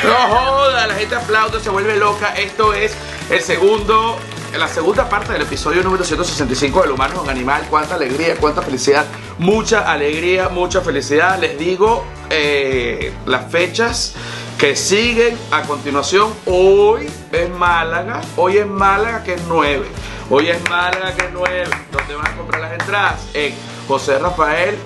No 0.04 0.14
joda, 0.14 0.86
la 0.88 0.94
gente 0.94 1.14
aplaude, 1.14 1.60
se 1.60 1.70
vuelve 1.70 1.96
loca. 1.96 2.34
Esto 2.34 2.74
es 2.74 2.92
el 3.30 3.40
segundo, 3.40 4.18
la 4.58 4.66
segunda 4.66 5.08
parte 5.08 5.32
del 5.32 5.42
episodio 5.42 5.80
número 5.84 6.02
165 6.02 6.82
del 6.82 6.90
humano 6.90 7.22
un 7.22 7.30
animal. 7.30 7.64
Cuánta 7.70 7.94
alegría, 7.94 8.36
cuánta 8.36 8.62
felicidad. 8.62 9.06
Mucha 9.38 9.92
alegría, 9.92 10.48
mucha 10.48 10.80
felicidad. 10.80 11.38
Les 11.38 11.56
digo 11.56 12.04
eh, 12.30 13.12
las 13.26 13.48
fechas 13.52 14.14
que 14.58 14.74
siguen 14.74 15.38
a 15.52 15.62
continuación. 15.62 16.32
Hoy 16.46 17.08
es 17.30 17.50
Málaga, 17.50 18.22
hoy 18.36 18.58
es 18.58 18.66
Málaga 18.66 19.22
que 19.22 19.34
es 19.34 19.42
9. 19.46 19.86
Hoy 20.30 20.48
es 20.48 20.68
Málaga 20.68 21.14
que 21.14 21.26
es 21.26 21.32
9. 21.32 21.64
¿Dónde 21.92 22.14
van 22.16 22.26
a 22.26 22.36
comprar 22.36 22.60
las 22.60 22.72
entradas? 22.72 23.20
En 23.34 23.54
José 23.86 24.18
Rafael 24.18 24.76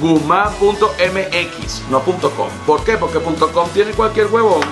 guzmán.mx, 0.00 1.82
no 1.90 2.00
.com. 2.00 2.48
¿Por 2.66 2.84
qué? 2.84 2.96
Porque 2.96 3.18
.com 3.18 3.68
tiene 3.70 3.92
cualquier 3.92 4.26
huevón. 4.26 4.60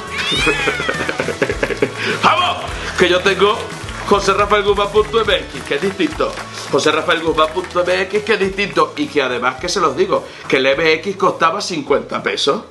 ¡Vamos! 2.23 2.65
Que 2.99 3.09
yo 3.09 3.21
tengo 3.21 3.59
José 4.07 4.35
Rafael 4.35 4.65
Guzmán.mx, 4.65 5.63
que 5.67 5.75
es 5.77 5.83
distinto. 5.83 6.33
José 6.71 6.93
Rafael 6.93 7.21
Guzmán.mx, 7.21 8.23
que 8.23 8.33
es 8.35 8.39
distinto. 8.39 8.93
Y 8.97 9.07
que 9.07 9.23
además, 9.23 9.57
que 9.57 9.69
se 9.69 9.81
los 9.81 9.97
digo, 9.97 10.25
que 10.47 10.59
el 10.59 10.67
MX 10.67 11.17
costaba 11.17 11.61
50 11.61 12.23
pesos. 12.23 12.65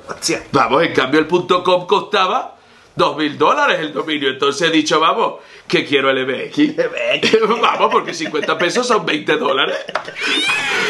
Vamos, 0.52 0.84
en 0.84 0.92
cambio 0.92 1.20
el 1.20 1.26
.com 1.26 1.86
costaba 1.86 2.56
2 2.94 3.16
mil 3.16 3.36
dólares 3.36 3.80
el 3.80 3.92
dominio. 3.92 4.30
Entonces 4.30 4.68
he 4.68 4.70
dicho, 4.70 5.00
vamos, 5.00 5.34
que 5.66 5.84
quiero 5.84 6.10
el 6.10 6.26
MX. 6.26 6.76
vamos, 7.60 7.90
porque 7.90 8.14
50 8.14 8.56
pesos 8.56 8.86
son 8.86 9.04
20 9.04 9.36
dólares. 9.36 9.78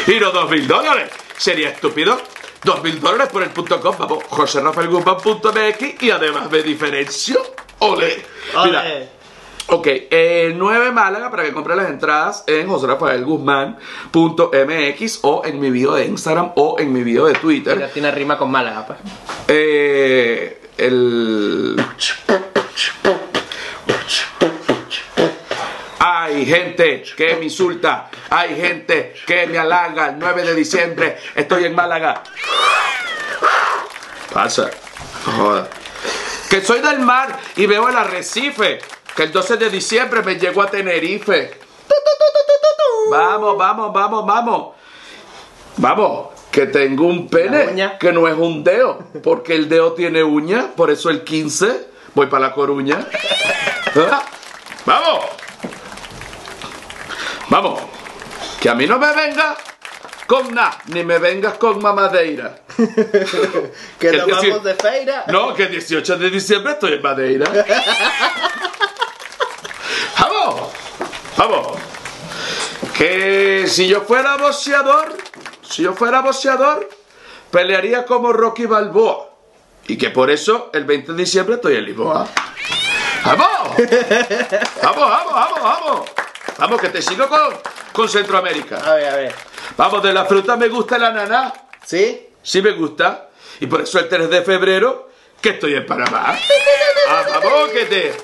Y 0.07 0.19
no 0.19 0.31
2 0.31 0.51
mil 0.51 0.67
dólares. 0.67 1.09
Sería 1.37 1.69
estúpido. 1.69 2.17
2 2.63 2.83
mil 2.83 2.99
dólares 2.99 3.29
por 3.31 3.43
el 3.43 3.49
punto 3.49 3.79
com. 3.79 3.95
Vamos, 3.97 4.23
José 4.29 4.59
Rafael 4.61 4.89
Guzmán.mx 4.89 6.01
y 6.03 6.09
además 6.09 6.49
me 6.49 6.63
diferencio. 6.63 7.39
Ole. 7.79 8.23
Mira. 8.63 8.83
Ok, 9.67 9.87
el 10.11 10.59
9 10.59 10.91
Málaga 10.91 11.31
para 11.31 11.43
que 11.43 11.51
compre 11.51 11.75
las 11.75 11.89
entradas 11.89 12.43
en 12.45 12.67
José 12.67 12.85
Rafael 12.85 13.25
Guzmán.mx 13.25 15.19
o 15.23 15.41
en 15.43 15.59
mi 15.59 15.71
video 15.71 15.95
de 15.95 16.05
Instagram 16.05 16.51
o 16.55 16.75
en 16.79 16.93
mi 16.93 17.03
video 17.03 17.25
de 17.25 17.33
Twitter. 17.33 17.75
Mira, 17.75 17.89
tiene 17.89 18.11
rima 18.11 18.37
con 18.37 18.51
Málaga, 18.51 18.85
pues. 18.85 18.99
Eh, 19.47 20.61
el. 20.77 21.75
Hay 26.35 26.45
gente 26.45 27.01
que 27.15 27.37
me 27.37 27.45
insulta, 27.45 28.09
hay 28.29 28.57
gente 28.57 29.13
que 29.25 29.47
me 29.47 29.57
halaga. 29.57 30.09
El 30.09 30.19
9 30.19 30.43
de 30.43 30.53
diciembre 30.53 31.17
estoy 31.33 31.63
en 31.63 31.73
Málaga. 31.73 32.23
Pasa. 34.33 34.69
Joder. 35.25 35.65
Que 36.49 36.59
soy 36.59 36.81
del 36.81 36.99
mar 36.99 37.39
y 37.55 37.65
veo 37.67 37.87
el 37.87 37.95
arrecife. 37.95 38.79
Que 39.15 39.23
el 39.23 39.31
12 39.31 39.55
de 39.55 39.69
diciembre 39.69 40.23
me 40.23 40.35
llego 40.35 40.61
a 40.61 40.69
Tenerife. 40.69 41.57
Vamos, 43.09 43.57
vamos, 43.57 43.93
vamos, 43.93 44.25
vamos. 44.25 44.75
Vamos, 45.77 46.27
que 46.51 46.65
tengo 46.65 47.05
un 47.05 47.29
pene 47.29 47.97
que 47.97 48.11
no 48.11 48.27
es 48.27 48.35
un 48.35 48.61
dedo, 48.61 49.05
porque 49.23 49.55
el 49.55 49.69
dedo 49.69 49.93
tiene 49.93 50.21
uña, 50.21 50.73
por 50.75 50.91
eso 50.91 51.09
el 51.09 51.23
15 51.23 51.87
voy 52.13 52.27
para 52.27 52.47
la 52.47 52.53
Coruña. 52.53 53.07
¿Ah? 53.95 54.23
Vamos. 54.85 55.44
Vamos. 57.49 57.81
Que 58.59 58.69
a 58.69 58.75
mí 58.75 58.87
no 58.87 58.97
me 58.97 59.13
venga 59.13 59.55
con 60.27 60.53
nada, 60.53 60.79
ni 60.87 61.03
me 61.03 61.19
vengas 61.19 61.55
con 61.55 61.81
mamadeira. 61.81 62.59
Que 63.99 64.11
Que 64.11 64.17
nos 64.17 64.27
vamos 64.27 64.63
de 64.63 64.75
feira. 64.75 65.25
No, 65.27 65.53
que 65.53 65.63
el 65.63 65.71
18 65.71 66.17
de 66.17 66.29
diciembre 66.29 66.73
estoy 66.73 66.93
en 66.93 67.01
Madeira. 67.01 67.49
¡Vamos! 70.19 70.71
¡Vamos! 71.37 71.67
Que 72.97 73.65
si 73.67 73.87
yo 73.87 74.01
fuera 74.01 74.37
boxeador, 74.37 75.15
si 75.67 75.83
yo 75.83 75.93
fuera 75.93 76.21
boxeador, 76.21 76.89
pelearía 77.51 78.05
como 78.05 78.33
Rocky 78.33 78.65
Balboa. 78.65 79.29
Y 79.87 79.97
que 79.97 80.09
por 80.09 80.31
eso 80.31 80.69
el 80.73 80.85
20 80.85 81.13
de 81.13 81.17
diciembre 81.19 81.55
estoy 81.55 81.75
en 81.75 81.85
Lisboa. 81.85 82.27
¡Vamos! 83.23 83.47
¡Vamos, 84.83 85.09
vamos, 85.09 85.33
vamos, 85.33 85.61
vamos! 85.61 86.24
Vamos, 86.57 86.79
que 86.79 86.89
te 86.89 87.01
sigo 87.01 87.27
con, 87.27 87.53
con 87.91 88.09
Centroamérica. 88.09 88.77
A 88.77 88.95
ver, 88.95 89.09
a 89.09 89.15
ver. 89.17 89.35
Vamos, 89.77 90.01
de 90.03 90.13
la 90.13 90.25
fruta 90.25 90.55
me 90.55 90.69
gusta 90.69 90.95
el 90.95 91.03
ananá. 91.03 91.53
¿Sí? 91.85 92.29
Sí 92.41 92.61
me 92.61 92.71
gusta. 92.71 93.29
Y 93.59 93.67
por 93.67 93.81
eso 93.81 93.99
el 93.99 94.07
3 94.07 94.29
de 94.29 94.41
febrero 94.41 95.09
que 95.41 95.49
estoy 95.49 95.75
en 95.75 95.85
Panamá. 95.85 96.37
Ah, 97.07 97.23
vamos, 97.27 97.69
que 97.69 97.85
te... 97.85 98.17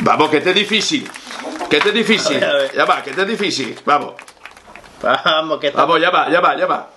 Vamos, 0.00 0.30
que 0.30 0.40
te 0.40 0.50
es 0.50 0.54
difícil. 0.54 1.10
Que 1.68 1.80
te 1.80 1.88
es 1.88 1.94
difícil. 1.94 2.36
A 2.36 2.46
ver, 2.46 2.48
a 2.48 2.58
ver. 2.58 2.74
Ya 2.76 2.84
va, 2.84 3.02
que 3.02 3.12
te 3.12 3.22
es 3.22 3.26
difícil. 3.28 3.78
Vamos. 3.84 4.14
Vamos, 5.02 5.58
que 5.58 5.68
esta, 5.68 5.80
Vamos, 5.80 6.00
ya 6.00 6.10
va, 6.10 6.28
ya 6.30 6.40
va, 6.40 6.56
ya 6.56 6.66
va. 6.66 6.90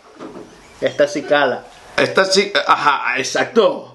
esta 0.80 1.08
sí 1.08 1.23
cala. 1.23 1.65
Esta 1.97 2.25
sí... 2.25 2.51
Ajá, 2.67 3.17
exacto. 3.17 3.90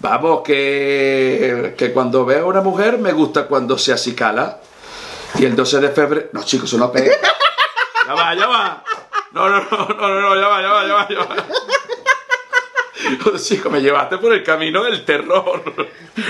Vamos, 0.00 0.42
que... 0.44 1.74
Que 1.76 1.92
cuando 1.92 2.24
veo 2.24 2.44
a 2.44 2.48
una 2.48 2.60
mujer 2.60 2.98
me 2.98 3.12
gusta 3.12 3.46
cuando 3.46 3.78
se 3.78 3.92
acicala. 3.92 4.58
Y 5.38 5.44
el 5.44 5.56
12 5.56 5.80
de 5.80 5.88
febrero... 5.90 6.26
No, 6.32 6.42
chicos, 6.44 6.68
eso 6.68 6.78
no 6.78 6.92
pega. 6.92 7.14
Ya 8.06 8.14
va, 8.14 8.34
ya 8.34 8.46
va. 8.46 8.84
No, 9.32 9.48
no, 9.48 9.58
no, 9.70 9.88
no, 9.88 10.08
no, 10.08 10.20
no, 10.20 10.40
ya 10.40 10.48
va, 10.48 10.62
ya 10.62 10.68
va, 10.68 10.86
ya 10.86 10.94
va, 10.94 11.08
ya 11.08 11.18
va. 11.18 11.36
Chico, 13.38 13.70
me 13.70 13.80
llevaste 13.80 14.18
por 14.18 14.32
el 14.32 14.42
camino 14.42 14.82
del 14.84 15.04
terror. 15.04 15.62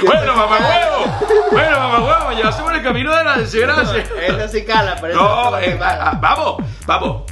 Bueno, 0.05 0.35
mamá 0.35 0.59
huevo. 0.59 1.19
Bueno, 1.53 1.79
mamá 1.79 1.99
huevo, 2.05 2.29
me 2.31 2.37
llevaste 2.37 2.63
por 2.63 2.75
el 2.75 2.83
camino 2.83 3.15
de 3.17 3.25
la 3.25 3.37
desgracia. 3.39 4.05
Esta 4.21 4.49
sí 4.49 4.65
cala, 4.65 4.97
pero 5.01 5.15
No, 5.15 5.59
eh, 5.59 5.77
cala. 5.79 6.11
ah, 6.11 6.19
vamos, 6.21 6.57
vamos. 6.87 7.23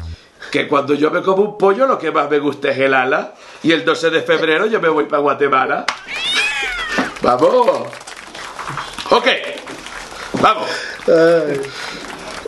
Que 0.55 0.69
cuando 0.69 0.95
yo 0.95 1.11
me 1.11 1.21
como 1.21 1.43
un 1.43 1.59
pollo, 1.59 1.85
lo 1.85 1.99
que 1.99 2.13
más 2.13 2.31
me 2.31 2.39
gusta 2.39 2.71
es 2.71 2.79
el 2.79 2.95
ala. 2.95 3.35
Y 3.65 3.73
el 3.73 3.85
12 3.85 4.11
de 4.11 4.23
febrero 4.23 4.67
yo 4.67 4.81
me 4.81 4.89
voy 4.89 5.07
para 5.07 5.21
Guatemala. 5.21 5.85
Vamos. 7.23 7.89
Ok. 9.11 9.27
Vamos. 10.35 10.71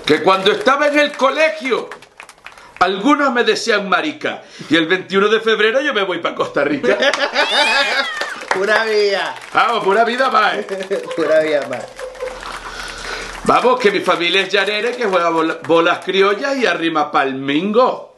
Que 0.07 0.23
cuando 0.23 0.53
estaba 0.53 0.87
en 0.87 1.01
el 1.01 1.17
colegio, 1.17 1.91
algunos 2.79 3.33
me 3.33 3.43
decían 3.43 3.89
marica. 3.89 4.45
Y 4.71 4.77
el 4.77 4.87
21 4.87 5.27
de 5.29 5.41
febrero 5.41 5.81
yo 5.81 5.93
me 5.93 6.05
voy 6.05 6.21
para 6.21 6.37
Costa 6.37 6.63
Rica. 6.63 6.97
Pura 8.55 8.85
vía. 8.85 9.35
Vamos, 9.53 9.83
pura 9.83 10.05
vida 10.05 10.31
más. 10.31 10.59
Pura 11.17 11.41
vía 11.41 11.67
más. 11.69 11.85
Vamos, 13.47 13.79
que 13.79 13.91
mi 13.93 14.01
familia 14.01 14.41
es 14.43 14.53
llanera, 14.53 14.91
que 14.93 15.05
juega 15.07 15.31
bola- 15.31 15.59
bolas 15.67 16.05
criollas 16.05 16.57
y 16.57 16.67
arrima 16.67 17.11
palmingo. 17.13 18.17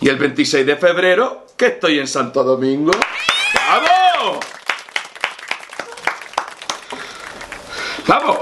Y 0.00 0.08
el 0.08 0.16
26 0.16 0.66
de 0.66 0.76
febrero, 0.76 1.46
que 1.56 1.66
estoy 1.68 1.98
en 1.98 2.06
Santo 2.06 2.44
Domingo. 2.44 2.92
¡Vamos! 3.54 4.44
Vamos, 8.06 8.38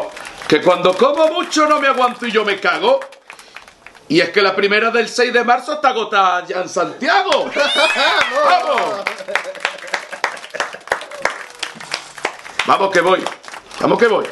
que 0.49 0.61
cuando 0.61 0.95
como 0.97 1.29
mucho 1.29 1.67
no 1.69 1.81
me 1.81 1.89
aguanto 1.89 2.27
y 2.27 2.33
yo 2.33 2.45
me 2.45 2.59
cago. 2.59 3.01
Y 4.09 4.21
es 4.21 4.31
que 4.31 4.41
la 4.43 4.55
primera 4.55 4.91
del 4.91 5.09
6 5.09 5.33
de 5.33 5.45
marzo 5.45 5.75
está 5.75 5.89
agotada 5.91 6.45
ya 6.47 6.61
en 6.61 6.69
Santiago. 6.69 7.51
¡Vamos! 8.45 8.83
Vamos 12.67 12.91
que 12.93 13.01
voy. 13.01 13.25
Vamos 13.81 13.99
que 13.99 14.07
voy. 14.09 14.27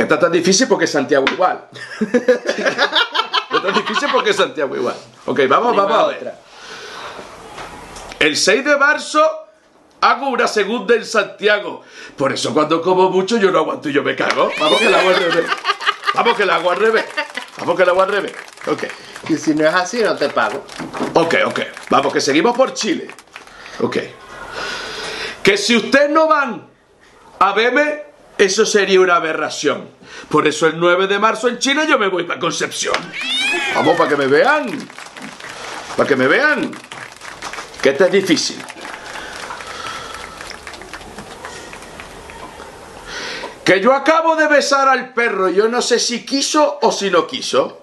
Que 0.00 0.04
está 0.04 0.18
tan 0.18 0.32
difícil 0.32 0.66
porque 0.66 0.86
Santiago 0.86 1.26
igual. 1.30 1.68
está 2.00 3.62
tan 3.62 3.74
difícil 3.74 4.08
porque 4.10 4.32
Santiago 4.32 4.74
igual. 4.74 4.96
Ok, 5.26 5.40
vamos, 5.46 5.76
vamos 5.76 5.92
a 5.92 6.06
ver. 6.06 6.16
otra. 6.16 6.38
El 8.18 8.34
6 8.34 8.64
de 8.64 8.78
marzo 8.78 9.22
hago 10.00 10.30
una 10.30 10.48
segunda 10.48 10.94
en 10.94 11.04
Santiago. 11.04 11.82
Por 12.16 12.32
eso 12.32 12.54
cuando 12.54 12.80
como 12.80 13.10
mucho 13.10 13.36
yo 13.36 13.50
no 13.50 13.58
aguanto 13.58 13.90
y 13.90 13.92
yo 13.92 14.02
me 14.02 14.16
cago. 14.16 14.50
Vamos 14.58 14.78
que 14.80 14.88
la 14.88 15.00
hago 15.00 15.10
al 15.10 15.16
revés. 15.16 15.44
Vamos 16.14 16.34
que 16.34 16.46
la 16.46 16.54
hago 16.54 16.70
al 16.70 16.78
revés. 16.78 17.04
Vamos 17.58 17.76
que 17.76 17.84
la 17.84 17.92
hago 17.92 18.00
al 18.00 18.08
revés. 18.08 18.32
Ok. 18.68 18.84
Y 19.28 19.36
si 19.36 19.54
no 19.54 19.68
es 19.68 19.74
así, 19.74 20.00
no 20.02 20.16
te 20.16 20.30
pago. 20.30 20.64
Ok, 21.12 21.34
ok. 21.44 21.60
Vamos, 21.90 22.10
que 22.10 22.22
seguimos 22.22 22.56
por 22.56 22.72
Chile. 22.72 23.06
Ok. 23.80 23.98
Que 25.42 25.58
si 25.58 25.76
ustedes 25.76 26.08
no 26.08 26.26
van 26.26 26.66
a 27.38 27.52
verme, 27.52 28.09
eso 28.44 28.64
sería 28.64 29.00
una 29.00 29.16
aberración. 29.16 29.88
Por 30.28 30.48
eso 30.48 30.66
el 30.66 30.78
9 30.78 31.06
de 31.06 31.18
marzo 31.18 31.48
en 31.48 31.58
Chile 31.58 31.84
yo 31.88 31.98
me 31.98 32.08
voy 32.08 32.24
para 32.24 32.40
Concepción. 32.40 32.94
Vamos, 33.74 33.96
para 33.96 34.08
que 34.08 34.16
me 34.16 34.26
vean. 34.26 34.88
Para 35.96 36.08
que 36.08 36.16
me 36.16 36.26
vean. 36.26 36.70
Que 37.82 37.90
este 37.90 38.04
es 38.04 38.12
difícil. 38.12 38.62
Que 43.64 43.80
yo 43.80 43.92
acabo 43.92 44.36
de 44.36 44.48
besar 44.48 44.88
al 44.88 45.12
perro, 45.12 45.48
yo 45.48 45.68
no 45.68 45.80
sé 45.82 45.98
si 45.98 46.24
quiso 46.24 46.78
o 46.82 46.90
si 46.90 47.10
no 47.10 47.26
quiso. 47.26 47.82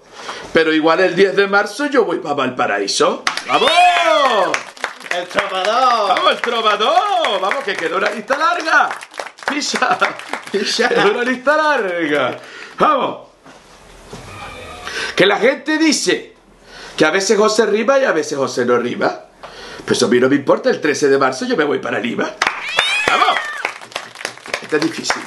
Pero 0.52 0.72
igual 0.72 1.00
el 1.00 1.14
10 1.14 1.36
de 1.36 1.46
marzo 1.46 1.86
yo 1.86 2.04
voy 2.04 2.18
para 2.18 2.34
Valparaíso. 2.34 3.22
¡Vamos! 3.46 3.70
El 5.10 5.26
trovador. 5.28 6.08
¡Vamos, 6.08 6.32
el 6.32 6.40
trovador! 6.40 7.40
¡Vamos, 7.40 7.64
que 7.64 7.74
quedó 7.74 7.96
una 7.96 8.10
lista 8.10 8.36
larga! 8.36 8.90
¡Pisa! 9.48 9.98
Quedó 10.50 11.12
una 11.12 11.24
lista 11.24 11.56
larga. 11.56 12.38
¡Vamos! 12.78 13.28
Que 15.14 15.26
la 15.26 15.38
gente 15.38 15.78
dice 15.78 16.34
que 16.96 17.04
a 17.04 17.10
veces 17.10 17.36
José 17.36 17.66
riba 17.66 17.98
y 17.98 18.04
a 18.04 18.12
veces 18.12 18.38
José 18.38 18.64
no 18.64 18.78
riba. 18.78 19.26
Pues 19.84 20.02
a 20.02 20.06
mí 20.06 20.20
no 20.20 20.28
me 20.28 20.36
importa, 20.36 20.70
el 20.70 20.80
13 20.80 21.08
de 21.08 21.18
marzo 21.18 21.46
yo 21.46 21.56
me 21.56 21.64
voy 21.64 21.78
para 21.78 21.98
Lima. 21.98 22.30
¡Vamos! 23.06 23.38
Esto 24.62 24.76
es 24.76 24.82
difícil. 24.82 25.22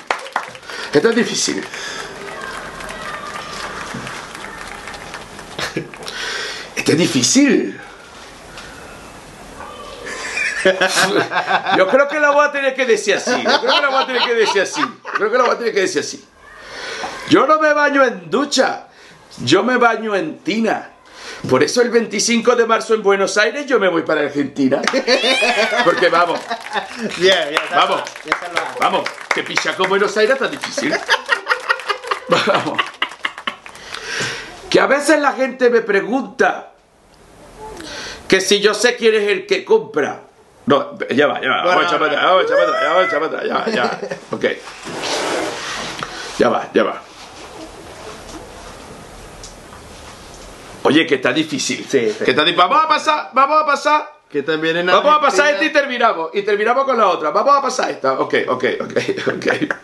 Esto 0.94 1.10
es 1.10 1.16
difícil. 1.16 1.64
Esto 6.76 6.92
es 6.92 6.98
difícil. 6.98 7.80
Yo 11.78 11.88
creo 11.88 12.08
que 12.08 12.20
la 12.20 12.32
voy 12.32 12.48
a 12.48 12.52
tener 12.52 12.76
que 12.76 12.86
decir 12.86 13.16
así. 13.16 13.32
Yo 13.44 13.62
creo 13.62 13.76
que 13.76 13.82
la 13.82 13.90
voy 13.90 14.04
a 14.04 14.08
tener 14.08 14.22
que 14.24 14.34
decir 14.36 14.62
así. 14.62 14.82
Creo 15.14 15.32
que 15.32 15.38
la 15.38 15.44
voy 15.44 15.56
a 15.56 15.58
tener 15.58 15.74
que 15.74 15.82
decir 15.82 16.02
así. 16.02 16.26
Yo 17.30 17.48
no 17.48 17.60
me 17.60 17.74
baño 17.74 18.04
en 18.04 18.30
ducha. 18.30 18.88
Yo 19.44 19.64
me 19.64 19.78
baño 19.78 20.16
en 20.16 20.40
tina. 20.40 20.90
Por 21.50 21.64
eso 21.64 21.82
el 21.82 21.90
25 21.90 22.56
de 22.56 22.66
marzo 22.66 22.94
en 22.94 23.02
Buenos 23.02 23.38
Aires 23.38 23.66
yo 23.66 23.80
me 23.80 23.88
voy 23.88 24.04
para 24.04 24.22
Argentina. 24.22 24.82
Porque 25.84 26.10
vamos, 26.10 26.40
Bien, 27.18 27.50
bien. 27.50 27.62
Vamos. 27.72 28.04
bien 28.24 28.38
vamos, 28.80 29.10
que 29.34 29.44
pichar 29.44 29.76
con 29.76 29.90
Buenos 29.90 30.16
Aires 30.18 30.36
está 30.36 30.48
difícil. 30.48 30.94
Vamos. 32.30 32.80
Que 34.70 34.80
a 34.80 34.86
veces 34.86 35.20
la 35.20 35.34
gente 35.34 35.70
me 35.70 35.82
pregunta 35.82 36.72
que 38.28 38.40
si 38.40 38.62
yo 38.62 38.74
sé 38.74 38.96
quién 38.96 39.16
es 39.16 39.28
el 39.28 39.46
que 39.46 39.66
compra. 39.66 40.22
No, 40.66 40.98
ya 41.10 41.28
va, 41.28 41.40
ya 41.42 41.50
va, 41.50 41.64
vamos 41.66 41.84
a 41.84 41.88
echar 41.88 42.00
para 42.00 42.12
atrás, 42.12 42.26
vamos 42.26 42.42
a 42.42 42.46
echar 42.46 42.58
para 42.58 42.70
atrás, 42.70 42.84
vamos 42.88 43.02
a 43.02 43.06
echar 43.08 43.20
para 43.20 43.38
atrás, 43.38 43.48
ya 43.48 43.58
va, 43.58 43.66
ya 43.70 43.84
va. 43.84 44.00
Ok. 44.32 44.46
Ya 46.40 46.50
va, 46.50 46.70
ya 46.74 46.84
va. 46.84 47.02
Oye, 50.84 51.06
que 51.06 51.16
está 51.16 51.32
difícil. 51.32 51.86
Sí, 51.88 52.12
sí. 52.18 52.26
Que 52.26 52.32
está 52.32 52.44
di- 52.44 52.54
Vamos 52.54 52.84
a 52.84 52.88
pasar, 52.88 53.30
vamos 53.34 53.62
a 53.62 53.66
pasar. 53.66 54.12
Que 54.30 54.42
también 54.44 54.78
en 54.78 54.86
Vamos 54.88 55.16
a 55.16 55.20
pasar 55.22 55.50
esta 55.54 55.64
y 55.66 55.72
terminamos. 55.74 56.30
Y 56.34 56.42
terminamos 56.44 56.86
con 56.86 56.98
la 56.98 57.08
otra. 57.08 57.30
Vamos 57.32 57.56
a 57.58 57.62
pasar 57.62 57.92
esta. 57.92 58.14
Ok, 58.14 58.34
ok, 58.48 58.66
ok, 58.82 58.98
ok. 59.28 59.46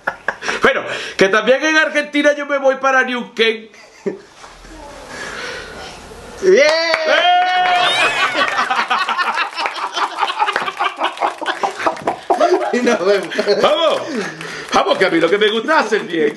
Bueno, 0.61 0.81
que 1.17 1.27
también 1.29 1.63
en 1.63 1.77
Argentina 1.77 2.33
yo 2.33 2.45
me 2.45 2.57
voy 2.57 2.75
para 2.75 3.03
Neuquén. 3.03 3.69
¡Bien! 6.41 6.67
Y 12.73 12.77
nos 12.77 13.05
vemos. 13.05 13.29
Vamos, 13.61 14.01
vamos, 14.73 14.97
que 14.97 15.05
a 15.05 15.09
mí 15.09 15.19
lo 15.19 15.29
que 15.29 15.37
me 15.37 15.49
gusta 15.49 15.79
es 15.79 15.85
hacer 15.85 16.01
bien. 16.03 16.33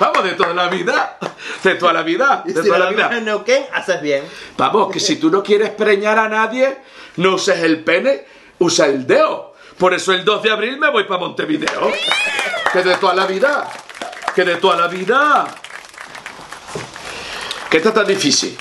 Vamos, 0.00 0.24
de 0.24 0.32
toda 0.32 0.54
la 0.54 0.68
vida. 0.68 1.18
De 1.62 1.74
toda 1.74 1.92
la 1.92 2.02
vida. 2.02 2.42
De 2.44 2.62
si 2.62 2.68
toda 2.68 2.78
la 2.78 2.90
vida. 2.90 3.10
en 3.16 3.24
Neuquén, 3.24 3.66
haces 3.72 4.00
bien. 4.00 4.24
Vamos, 4.56 4.92
que 4.92 5.00
si 5.00 5.16
tú 5.16 5.30
no 5.30 5.42
quieres 5.42 5.70
preñar 5.70 6.18
a 6.18 6.28
nadie, 6.28 6.78
no 7.16 7.34
uses 7.34 7.58
el 7.62 7.82
pene, 7.82 8.24
usa 8.58 8.86
el 8.86 9.06
dedo. 9.06 9.54
Por 9.76 9.94
eso 9.94 10.12
el 10.12 10.24
2 10.24 10.42
de 10.42 10.50
abril 10.50 10.78
me 10.78 10.90
voy 10.90 11.04
para 11.04 11.20
Montevideo. 11.20 11.92
Que 12.72 12.82
de 12.82 12.96
toda 12.96 13.14
la 13.14 13.26
vida. 13.26 13.68
Que 14.34 14.44
de 14.44 14.56
toda 14.56 14.76
la 14.76 14.88
vida. 14.88 15.46
Que 17.70 17.78
está 17.78 17.92
tan 17.92 18.06
difícil. 18.06 18.56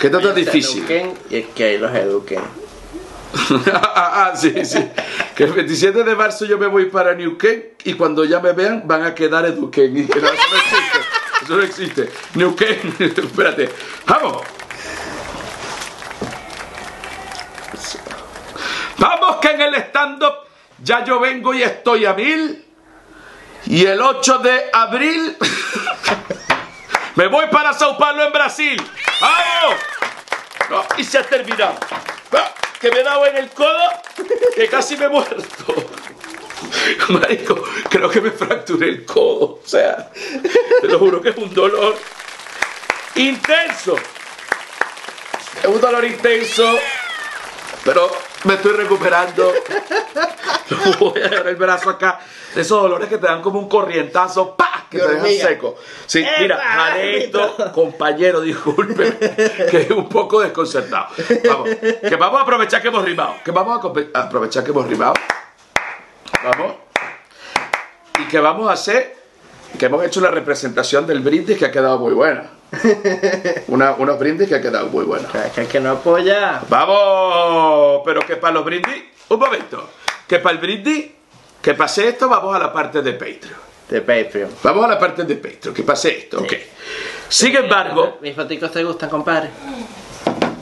Que 0.00 0.06
está 0.06 0.20
tan 0.20 0.34
difícil. 0.34 0.84
Y 1.28 1.36
es 1.36 1.46
que 1.48 1.64
ahí 1.64 1.78
los 1.78 1.94
eduquen. 1.94 2.59
ah, 3.72 4.32
sí, 4.34 4.64
sí. 4.64 4.88
Que 5.34 5.44
el 5.44 5.52
27 5.52 6.04
de 6.04 6.16
marzo 6.16 6.44
yo 6.44 6.58
me 6.58 6.66
voy 6.66 6.86
para 6.86 7.14
Neuquén 7.14 7.74
y 7.84 7.94
cuando 7.94 8.24
ya 8.24 8.40
me 8.40 8.52
vean 8.52 8.82
van 8.86 9.04
a 9.04 9.14
quedar 9.14 9.44
no, 9.44 9.70
eso 9.72 9.90
no 10.20 10.28
existe. 10.28 10.98
Eso 11.42 11.56
no 11.56 11.62
existe. 11.62 12.10
Neuquén, 12.34 12.96
espérate. 12.98 13.68
¡Vamos! 14.06 14.42
Vamos 18.98 19.36
que 19.40 19.50
en 19.50 19.60
el 19.62 19.74
stand-up 19.76 20.34
ya 20.82 21.04
yo 21.04 21.20
vengo 21.20 21.54
y 21.54 21.62
estoy 21.62 22.04
a 22.04 22.14
mil. 22.14 22.66
Y 23.66 23.84
el 23.84 24.00
8 24.00 24.38
de 24.38 24.70
abril 24.72 25.36
me 27.14 27.26
voy 27.28 27.46
para 27.50 27.72
Sao 27.72 27.96
Paulo 27.96 28.24
en 28.24 28.32
Brasil. 28.32 28.82
¡Vamos! 29.20 29.80
No, 30.70 30.84
y 30.96 31.04
se 31.04 31.18
ha 31.18 31.22
terminado. 31.22 31.74
Que 32.80 32.90
me 32.90 33.00
he 33.00 33.02
dado 33.02 33.26
en 33.26 33.36
el 33.36 33.50
codo, 33.50 33.90
que 34.54 34.68
casi 34.68 34.96
me 34.96 35.06
he 35.06 35.08
muerto. 35.08 35.74
Marico, 37.10 37.62
creo 37.88 38.08
que 38.08 38.20
me 38.20 38.30
fracturé 38.30 38.88
el 38.88 39.04
codo. 39.04 39.60
O 39.62 39.66
sea, 39.66 40.10
te 40.80 40.88
lo 40.88 40.98
juro 40.98 41.20
que 41.20 41.30
es 41.30 41.36
un 41.36 41.52
dolor 41.52 41.96
intenso. 43.16 43.96
Es 45.62 45.68
un 45.68 45.80
dolor 45.80 46.04
intenso, 46.04 46.78
pero 47.84 48.10
me 48.44 48.54
estoy 48.54 48.72
recuperando. 48.72 49.52
Voy 50.98 51.20
a 51.20 51.28
dar 51.28 51.48
el 51.48 51.56
brazo 51.56 51.90
acá. 51.90 52.20
De 52.54 52.62
esos 52.62 52.80
dolores 52.80 53.08
que 53.08 53.18
te 53.18 53.26
dan 53.26 53.42
como 53.42 53.58
un 53.58 53.68
corrientazo, 53.68 54.56
¡pa! 54.56 54.86
Que 54.90 54.98
te 54.98 55.06
dejan 55.06 55.48
seco. 55.48 55.76
Sí, 56.06 56.20
¡Epa, 56.20 56.40
mira, 56.40 56.58
jalé 56.58 57.24
esto, 57.24 57.72
compañero, 57.72 58.40
disculpe, 58.40 59.16
que 59.70 59.82
es 59.82 59.90
un 59.90 60.08
poco 60.08 60.40
desconcertado. 60.40 61.06
Vamos, 61.48 61.68
que 61.68 62.16
vamos 62.16 62.40
a 62.40 62.42
aprovechar 62.42 62.82
que 62.82 62.88
hemos 62.88 63.04
rimado. 63.04 63.34
Que 63.44 63.52
vamos 63.52 63.80
a 64.14 64.20
aprovechar 64.20 64.64
que 64.64 64.70
hemos 64.70 64.88
rimado. 64.88 65.14
Vamos. 66.42 66.74
Y 68.18 68.24
que 68.24 68.40
vamos 68.40 68.68
a 68.68 68.72
hacer, 68.72 69.16
que 69.78 69.86
hemos 69.86 70.04
hecho 70.04 70.18
una 70.18 70.30
representación 70.30 71.06
del 71.06 71.20
brindis 71.20 71.56
que 71.56 71.66
ha 71.66 71.70
quedado 71.70 71.98
muy 72.00 72.12
buena. 72.12 72.50
Una, 73.68 73.92
unos 73.92 74.18
brindis 74.18 74.48
que 74.48 74.56
ha 74.56 74.60
quedado 74.60 74.88
muy 74.88 75.04
buenos. 75.04 75.34
Es 75.34 75.52
que 75.52 75.60
el 75.62 75.66
que 75.66 75.80
no 75.80 75.90
apoya. 75.90 76.62
Vamos, 76.68 78.02
pero 78.04 78.20
que 78.20 78.36
para 78.36 78.54
los 78.54 78.64
brindis, 78.64 79.02
un 79.28 79.38
momento, 79.38 79.88
que 80.26 80.38
para 80.38 80.54
el 80.54 80.60
brindis, 80.60 81.06
que 81.60 81.74
pase 81.74 82.08
esto, 82.08 82.28
vamos 82.28 82.54
a 82.54 82.58
la 82.58 82.72
parte 82.72 83.02
de 83.02 83.12
Patreon. 83.12 83.60
De 83.88 84.00
Patreon. 84.00 84.50
Vamos 84.62 84.84
a 84.84 84.88
la 84.88 84.98
parte 84.98 85.24
de 85.24 85.34
Patreon, 85.36 85.74
que 85.74 85.82
pase 85.82 86.18
esto, 86.18 86.40
ok. 86.40 86.52
Sin 87.28 87.54
embargo, 87.56 88.18
¿Mis 88.20 88.34
foticos 88.34 88.70
te 88.72 88.82
gustan, 88.84 89.08
compadre? 89.08 89.50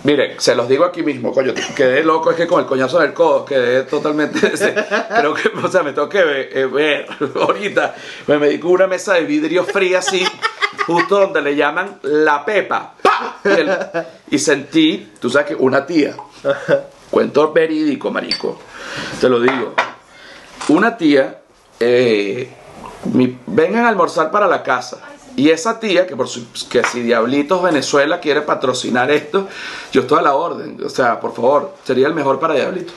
miren, 0.05 0.41
se 0.41 0.55
los 0.55 0.69
digo 0.69 0.85
aquí 0.85 1.03
mismo, 1.03 1.33
coño, 1.33 1.53
quedé 1.77 2.03
loco, 2.03 2.31
es 2.31 2.37
que 2.37 2.47
con 2.47 2.61
el 2.61 2.67
coñazo 2.67 2.99
del 2.99 3.13
codo 3.13 3.45
quedé 3.45 3.83
totalmente, 3.83 4.41
creo 5.19 5.35
que, 5.35 5.51
o 5.63 5.69
sea, 5.69 5.83
me 5.83 5.93
tengo 5.93 6.09
que 6.09 6.25
ver, 6.25 6.51
eh, 6.57 6.67
ver 6.67 7.07
ahorita, 7.35 7.95
me 8.27 8.39
medí 8.39 8.59
con 8.59 8.71
una 8.73 8.87
mesa 8.87 9.15
de 9.15 9.25
vidrio 9.25 9.65
fría 9.65 9.99
así, 9.99 10.25
justo 10.89 11.21
donde 11.21 11.41
le 11.43 11.55
llaman 11.55 11.99
la 12.03 12.45
pepa, 12.45 12.95
¡pa! 13.03 13.37
Y, 13.45 13.49
el- 13.49 13.79
y 14.31 14.39
sentí, 14.39 15.13
tú 15.21 15.31
sabes 15.31 15.49
que 15.49 15.55
una 15.55 15.87
tía, 15.87 16.17
cuento 17.11 17.53
verídico, 17.53 18.11
marico, 18.11 18.59
te 19.21 19.29
lo 19.29 19.39
digo, 19.41 19.75
una 20.69 20.97
tía, 20.97 21.39
eh, 21.79 22.51
mi- 23.13 23.39
vengan 23.47 23.85
a 23.85 23.89
almorzar 23.91 24.31
para 24.31 24.47
la 24.49 24.63
casa. 24.63 24.99
Y 25.37 25.51
esa 25.51 25.79
tía, 25.79 26.05
que, 26.07 26.17
por 26.17 26.27
su- 26.27 26.47
que 26.69 26.83
si 26.83 27.01
Diablitos 27.01 27.63
Venezuela 27.63 28.19
quiere 28.19 28.43
patrocinar 28.43 29.09
esto, 29.13 29.47
yo 29.93 30.01
estoy 30.01 30.19
a 30.19 30.23
la 30.23 30.35
orden. 30.35 30.81
O 30.85 30.89
sea, 30.89 31.21
por 31.21 31.33
favor, 31.33 31.75
sería 31.85 32.09
el 32.09 32.15
mejor 32.15 32.41
para 32.41 32.55
Diablitos. 32.55 32.93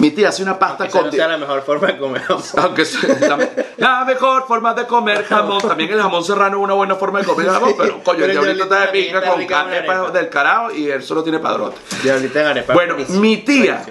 Mi 0.00 0.10
tía 0.12 0.30
hace 0.30 0.42
una 0.42 0.58
pasta 0.58 0.86
Esa 0.86 0.98
con... 0.98 1.06
no 1.06 1.12
sea 1.12 1.28
la 1.28 1.36
mejor 1.36 1.62
forma 1.62 1.88
de 1.88 1.98
comer. 1.98 2.22
Aunque 2.56 2.84
sea 2.86 3.18
la, 3.20 3.36
me- 3.36 3.50
la 3.76 4.04
mejor 4.06 4.46
forma 4.46 4.72
de 4.72 4.86
comer 4.86 5.24
jamón. 5.24 5.60
También 5.60 5.92
el 5.92 6.00
jamón 6.00 6.24
serrano 6.24 6.56
es 6.56 6.64
una 6.64 6.72
buena 6.72 6.94
forma 6.96 7.18
de 7.20 7.26
comer 7.26 7.48
jamón, 7.48 7.74
pero 7.76 8.02
coño, 8.04 8.24
el 8.24 8.30
diablito 8.30 8.64
está 8.64 8.86
de 8.86 8.92
diablito 8.92 9.20
pinga 9.20 9.32
con 9.34 9.46
carne 9.46 9.82
del 10.12 10.28
carajo 10.30 10.72
y 10.72 10.88
él 10.90 11.02
solo 11.02 11.22
tiene 11.22 11.38
padrote. 11.38 11.78
Diablita 12.02 12.40
en 12.40 12.46
arepa. 12.46 12.72
Bueno, 12.72 12.96
mi 13.10 13.36
tía 13.38 13.84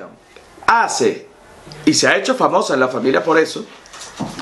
hace, 0.65 1.28
y 1.86 1.93
se 1.93 2.08
ha 2.08 2.17
hecho 2.17 2.34
famosa 2.34 2.74
en 2.74 2.80
la 2.80 2.88
familia 2.88 3.24
por 3.24 3.38
eso, 3.38 3.63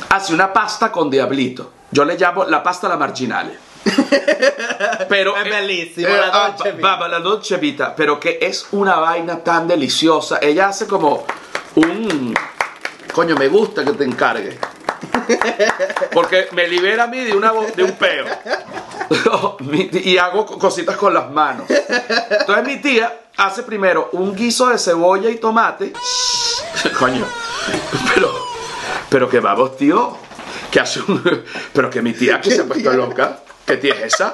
hace 0.09 0.33
una 0.33 0.53
pasta 0.53 0.89
con 0.89 1.09
diablito. 1.09 1.73
Yo 1.91 2.05
le 2.05 2.17
llamo 2.17 2.45
la 2.45 2.63
pasta 2.63 2.87
a 2.87 2.91
la 2.91 2.97
marginale. 2.97 3.57
Pero 5.09 5.35
Es 5.35 5.45
eh, 5.45 5.49
bellísimo, 5.49 6.07
eh, 6.07 6.17
la 6.17 6.29
ah, 6.33 6.47
dolce 6.49 6.71
vita. 6.73 7.07
la 7.07 7.19
dolce 7.19 7.57
vita, 7.57 7.95
pero 7.95 8.19
que 8.19 8.37
es 8.41 8.67
una 8.71 8.97
vaina 8.97 9.43
tan 9.43 9.67
deliciosa. 9.67 10.39
Ella 10.41 10.69
hace 10.69 10.87
como 10.87 11.25
un 11.77 12.33
coño, 13.13 13.35
me 13.35 13.47
gusta 13.47 13.83
que 13.85 13.93
te 13.93 14.03
encargue. 14.03 14.57
Porque 16.11 16.47
me 16.51 16.67
libera 16.67 17.03
a 17.03 17.07
mí 17.07 17.19
de, 17.23 17.35
una, 17.35 17.51
de 17.75 17.83
un 17.83 17.91
peo. 17.93 18.25
Y 19.93 20.17
hago 20.17 20.45
co- 20.45 20.59
cositas 20.59 20.97
con 20.97 21.13
las 21.13 21.31
manos. 21.31 21.65
Entonces 21.69 22.65
mi 22.65 22.77
tía 22.81 23.21
hace 23.37 23.63
primero 23.63 24.09
un 24.13 24.35
guiso 24.35 24.67
de 24.67 24.77
cebolla 24.77 25.29
y 25.29 25.37
tomate. 25.37 25.93
Coño. 26.99 27.25
Pero, 28.13 28.33
pero 29.09 29.29
que 29.29 29.39
vamos, 29.39 29.77
tío. 29.77 30.17
que 30.69 30.79
hace 30.81 30.99
un... 31.01 31.43
Pero 31.73 31.89
que 31.89 32.01
mi 32.01 32.11
tía 32.13 32.41
que 32.41 32.51
se 32.51 32.61
ha 32.61 32.65
puesto 32.65 32.91
loca. 32.93 33.39
¿Qué 33.65 33.77
tía 33.77 33.93
es 33.95 34.13
esa? 34.15 34.33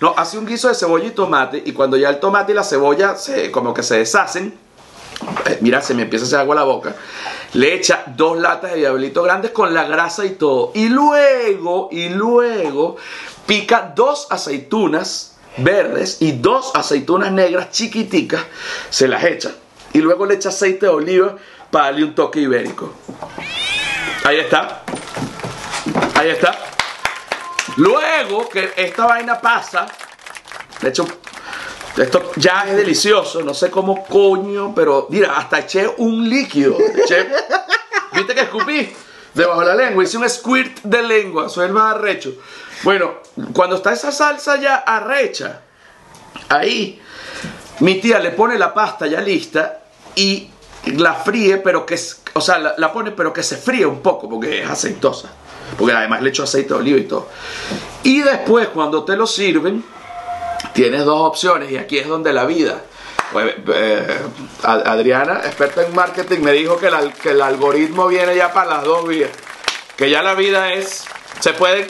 No, 0.00 0.14
hace 0.16 0.38
un 0.38 0.46
guiso 0.46 0.68
de 0.68 0.74
cebolla 0.74 1.06
y 1.06 1.10
tomate 1.12 1.60
y 1.64 1.72
cuando 1.72 1.96
ya 1.96 2.08
el 2.08 2.20
tomate 2.20 2.52
y 2.52 2.54
la 2.54 2.64
cebolla 2.64 3.16
se, 3.16 3.50
como 3.50 3.72
que 3.74 3.82
se 3.82 3.98
deshacen, 3.98 4.56
mira, 5.60 5.80
se 5.80 5.94
me 5.94 6.02
empieza 6.02 6.24
a 6.24 6.28
hacer 6.28 6.38
agua 6.40 6.54
la 6.54 6.64
boca, 6.64 6.94
le 7.54 7.74
echa 7.74 8.04
dos 8.06 8.38
latas 8.38 8.72
de 8.72 8.78
diablito 8.78 9.22
grandes 9.22 9.50
con 9.50 9.74
la 9.74 9.84
grasa 9.84 10.24
y 10.24 10.30
todo. 10.30 10.72
Y 10.74 10.88
luego, 10.88 11.88
y 11.90 12.08
luego, 12.08 12.96
pica 13.46 13.92
dos 13.94 14.26
aceitunas 14.30 15.36
verdes 15.58 16.18
y 16.20 16.32
dos 16.32 16.72
aceitunas 16.74 17.32
negras 17.32 17.70
chiquiticas, 17.70 18.42
se 18.90 19.08
las 19.08 19.24
echa. 19.24 19.52
Y 19.92 19.98
luego 19.98 20.26
le 20.26 20.34
echa 20.34 20.48
aceite 20.48 20.86
de 20.86 20.92
oliva 20.92 21.36
para 21.70 21.86
darle 21.86 22.04
un 22.04 22.14
toque 22.14 22.40
ibérico. 22.40 22.92
Ahí 24.24 24.38
está. 24.38 24.82
Ahí 26.14 26.30
está. 26.30 26.58
Luego 27.76 28.48
que 28.48 28.72
esta 28.76 29.06
vaina 29.06 29.40
pasa, 29.40 29.86
de 30.80 30.88
hecho, 30.88 31.06
esto 31.96 32.30
ya 32.36 32.64
es 32.68 32.76
delicioso, 32.76 33.42
no 33.42 33.52
sé 33.52 33.70
cómo 33.70 34.04
coño, 34.06 34.74
pero 34.74 35.06
mira, 35.10 35.36
hasta 35.36 35.58
eché 35.60 35.90
un 35.98 36.28
líquido. 36.28 36.76
Eché, 36.78 37.28
¿Viste 38.12 38.34
que 38.34 38.42
escupí? 38.42 38.92
Debajo 39.34 39.60
de 39.60 39.66
la 39.66 39.74
lengua, 39.74 40.04
hice 40.04 40.18
un 40.18 40.28
squirt 40.28 40.82
de 40.82 41.02
lengua, 41.02 41.48
soy 41.48 41.66
el 41.66 41.72
más 41.72 41.94
arrecho. 41.94 42.34
Bueno, 42.82 43.14
cuando 43.54 43.76
está 43.76 43.92
esa 43.92 44.12
salsa 44.12 44.60
ya 44.60 44.76
arrecha, 44.76 45.62
ahí 46.48 47.00
mi 47.80 48.00
tía 48.00 48.18
le 48.18 48.30
pone 48.32 48.58
la 48.58 48.74
pasta 48.74 49.06
ya 49.06 49.20
lista 49.20 49.80
y 50.14 50.50
la 50.84 51.14
fríe, 51.14 51.58
pero 51.58 51.86
que, 51.86 51.98
o 52.34 52.40
sea, 52.40 52.58
la, 52.58 52.74
la 52.76 52.92
pone, 52.92 53.12
pero 53.12 53.32
que 53.32 53.42
se 53.42 53.56
fríe 53.56 53.86
un 53.86 54.00
poco, 54.00 54.28
porque 54.28 54.62
es 54.62 54.68
aceitosa. 54.68 55.30
Porque 55.78 55.94
además 55.94 56.20
le 56.20 56.28
echo 56.28 56.42
aceite 56.42 56.68
de 56.68 56.74
oliva 56.74 56.98
y 56.98 57.04
todo. 57.04 57.28
Y 58.02 58.20
después, 58.20 58.68
cuando 58.68 59.04
te 59.04 59.16
lo 59.16 59.26
sirven, 59.26 59.82
tienes 60.72 61.04
dos 61.04 61.20
opciones, 61.20 61.70
y 61.70 61.76
aquí 61.76 61.98
es 61.98 62.08
donde 62.08 62.32
la 62.32 62.44
vida. 62.44 62.82
Pues, 63.32 63.54
eh, 63.74 64.18
Ad- 64.62 64.86
Adriana, 64.86 65.40
experta 65.44 65.82
en 65.86 65.94
marketing, 65.94 66.40
me 66.40 66.52
dijo 66.52 66.76
que, 66.78 66.90
que 67.22 67.30
el 67.30 67.40
algoritmo 67.42 68.06
viene 68.08 68.36
ya 68.36 68.52
para 68.52 68.70
las 68.76 68.84
dos 68.84 69.06
vías. 69.08 69.30
Que 69.96 70.10
ya 70.10 70.22
la 70.22 70.34
vida 70.34 70.72
es. 70.72 71.04
Se 71.40 71.52
puede. 71.54 71.88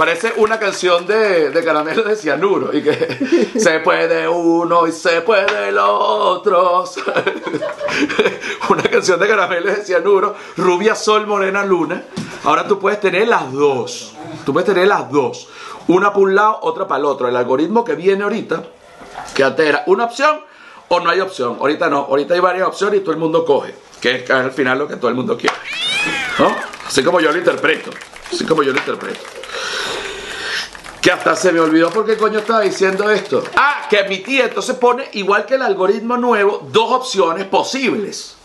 Parece 0.00 0.32
una 0.38 0.58
canción 0.58 1.06
de, 1.06 1.50
de 1.50 1.62
caramelo 1.62 2.02
de 2.02 2.16
cianuro. 2.16 2.74
Y 2.74 2.82
que 2.82 3.50
se 3.60 3.80
puede 3.80 4.26
uno 4.26 4.86
y 4.86 4.92
se 4.92 5.20
puede 5.20 5.68
el 5.68 5.76
otro. 5.76 6.84
una 8.70 8.82
canción 8.84 9.20
de 9.20 9.28
caramelo 9.28 9.66
de 9.66 9.84
cianuro. 9.84 10.34
Rubia, 10.56 10.94
sol, 10.94 11.26
morena, 11.26 11.66
luna. 11.66 12.02
Ahora 12.44 12.66
tú 12.66 12.78
puedes 12.78 12.98
tener 12.98 13.28
las 13.28 13.52
dos. 13.52 14.14
Tú 14.46 14.54
puedes 14.54 14.66
tener 14.66 14.88
las 14.88 15.10
dos. 15.10 15.50
Una 15.88 16.14
para 16.14 16.20
un 16.20 16.34
lado, 16.34 16.60
otra 16.62 16.88
para 16.88 17.00
el 17.00 17.04
otro. 17.04 17.28
El 17.28 17.36
algoritmo 17.36 17.84
que 17.84 17.94
viene 17.94 18.24
ahorita, 18.24 18.62
que 19.34 19.44
antes 19.44 19.66
era 19.66 19.82
una 19.84 20.04
opción 20.06 20.40
o 20.88 21.00
no 21.00 21.10
hay 21.10 21.20
opción. 21.20 21.58
Ahorita 21.60 21.90
no. 21.90 22.06
Ahorita 22.08 22.32
hay 22.32 22.40
varias 22.40 22.66
opciones 22.66 23.00
y 23.00 23.02
todo 23.02 23.12
el 23.12 23.20
mundo 23.20 23.44
coge. 23.44 23.74
Que 24.00 24.24
es 24.24 24.30
al 24.30 24.52
final 24.52 24.78
lo 24.78 24.88
que 24.88 24.96
todo 24.96 25.10
el 25.10 25.14
mundo 25.14 25.36
quiere. 25.36 25.56
¿No? 26.38 26.56
Así 26.86 27.04
como 27.04 27.20
yo 27.20 27.30
lo 27.30 27.36
interpreto. 27.36 27.90
Así 28.32 28.46
como 28.46 28.62
yo 28.62 28.72
lo 28.72 28.78
interpreto. 28.78 29.39
Que 31.00 31.10
hasta 31.10 31.34
se 31.34 31.52
me 31.52 31.60
olvidó 31.60 31.90
por 31.90 32.04
qué 32.04 32.16
coño 32.16 32.40
estaba 32.40 32.60
diciendo 32.60 33.10
esto. 33.10 33.42
Ah, 33.56 33.86
que 33.88 34.04
mi 34.04 34.18
tía 34.18 34.44
entonces 34.44 34.76
pone, 34.76 35.08
igual 35.12 35.46
que 35.46 35.54
el 35.54 35.62
algoritmo 35.62 36.16
nuevo, 36.18 36.68
dos 36.70 36.92
opciones 36.92 37.46
posibles. 37.46 38.36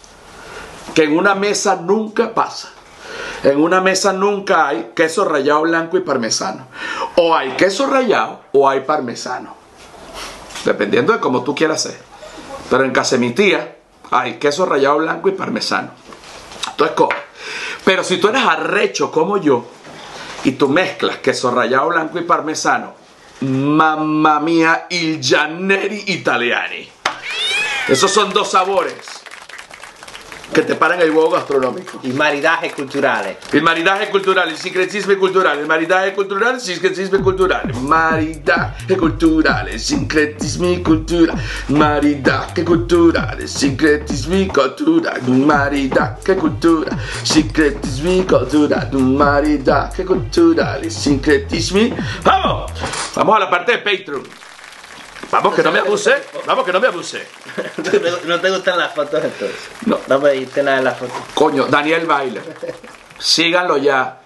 Que 0.93 1.03
en 1.03 1.17
una 1.17 1.35
mesa 1.35 1.75
nunca 1.75 2.33
pasa. 2.33 2.69
En 3.43 3.61
una 3.61 3.81
mesa 3.81 4.13
nunca 4.13 4.67
hay 4.69 4.91
queso 4.95 5.25
rallado 5.25 5.63
blanco 5.63 5.97
y 5.97 6.01
parmesano. 6.01 6.67
O 7.15 7.35
hay 7.35 7.51
queso 7.51 7.87
rallado 7.87 8.41
o 8.53 8.69
hay 8.69 8.81
parmesano. 8.81 9.55
Dependiendo 10.63 11.13
de 11.13 11.19
cómo 11.19 11.43
tú 11.43 11.53
quieras 11.53 11.83
ser. 11.83 11.99
Pero 12.69 12.85
en 12.85 12.91
casa 12.91 13.17
de 13.17 13.19
mi 13.19 13.31
tía 13.31 13.75
hay 14.11 14.39
queso 14.39 14.65
rallado 14.65 14.97
blanco 14.97 15.29
y 15.29 15.33
parmesano. 15.33 15.91
Entonces 16.71 16.95
coge. 16.95 17.17
Pero 17.83 18.03
si 18.03 18.17
tú 18.17 18.29
eres 18.29 18.43
arrecho 18.43 19.11
como 19.11 19.37
yo 19.37 19.65
y 20.45 20.51
tú 20.51 20.69
mezclas 20.69 21.17
queso 21.17 21.51
rallado 21.51 21.89
blanco 21.89 22.19
y 22.19 22.21
parmesano, 22.21 22.93
mamma 23.41 24.39
mía, 24.39 24.85
il 24.89 25.19
Gianneri 25.19 26.03
italiani. 26.07 26.87
Esos 27.87 28.11
son 28.11 28.31
dos 28.31 28.51
sabores 28.51 29.14
que 30.55 30.61
te 30.61 30.75
paran 30.75 31.01
el 31.01 31.11
huevo 31.11 31.31
gastronómico. 31.31 31.99
Il 32.03 32.13
maridaje 32.13 32.71
culturale. 32.71 33.39
Il 33.51 33.61
maridaje 33.61 34.09
culturale, 34.09 34.51
il 34.51 34.57
sincretismo 34.57 35.13
culturale, 35.17 35.59
il 35.59 35.67
maridaje 35.67 36.13
culturale, 36.13 36.55
il 36.55 36.61
sincretismo 36.61 37.19
culturale, 37.19 37.73
maridaje 37.73 38.95
culturale, 38.95 39.77
sincretismo 39.77 40.81
culturale, 40.81 41.41
maridaje 41.65 42.63
culturale, 42.63 43.47
sincretismo 43.47 44.45
culturale, 44.45 45.27
maridaje 45.27 46.35
culturale, 46.35 46.95
sincretismo 47.23 48.23
culturale, 48.23 48.97
maridaje 48.97 50.05
culturale, 50.05 50.89
sincretismo. 50.89 51.93
¡Vamos! 52.23 52.71
Vamos 53.13 53.35
a 53.35 53.39
la 53.39 53.49
parte 53.49 53.73
de 53.73 53.79
Patreon. 53.79 54.23
Vamos 55.35 55.55
que 55.55 55.63
no 55.63 55.71
me 55.71 55.79
abuse, 55.79 56.13
vamos 56.45 56.65
que 56.65 56.71
no 56.73 56.79
me 56.79 56.87
abuse. 56.87 57.27
¿No 58.25 58.39
te, 58.39 58.49
gustan 58.51 58.77
las 58.79 58.93
fotos 58.93 59.23
entonces? 59.23 59.57
No. 59.85 59.99
No 60.07 60.19
pediste 60.21 60.63
nada 60.63 60.77
de 60.77 60.83
las 60.83 60.97
fotos. 60.97 61.15
Coño, 61.33 61.65
Daniel 61.65 62.05
Bailer. 62.05 62.43
Síganlo 63.19 63.77
ya. 63.77 64.19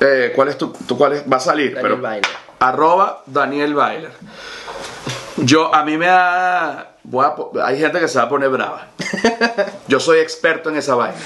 Eh, 0.00 0.32
¿Cuál 0.34 0.48
es 0.48 0.58
tu, 0.58 0.72
tu- 0.72 0.96
cuál 0.96 1.12
es? 1.14 1.24
Va 1.30 1.36
a 1.36 1.40
salir. 1.40 1.74
Daniel 1.74 1.92
pero, 1.92 2.02
Bailer. 2.02 2.30
Arroba 2.58 3.22
Daniel 3.26 3.74
Bailer. 3.74 4.12
Yo, 5.36 5.74
a 5.74 5.84
mí 5.84 5.96
me 5.96 6.06
da. 6.06 6.92
voy 7.04 7.24
a 7.24 7.34
po- 7.34 7.52
hay 7.62 7.78
gente 7.78 7.98
que 8.00 8.08
se 8.08 8.18
va 8.18 8.24
a 8.24 8.28
poner 8.28 8.48
brava. 8.50 8.88
Yo 9.88 10.00
soy 10.00 10.18
experto 10.18 10.68
en 10.68 10.76
esa 10.76 10.94
vaina. 10.94 11.16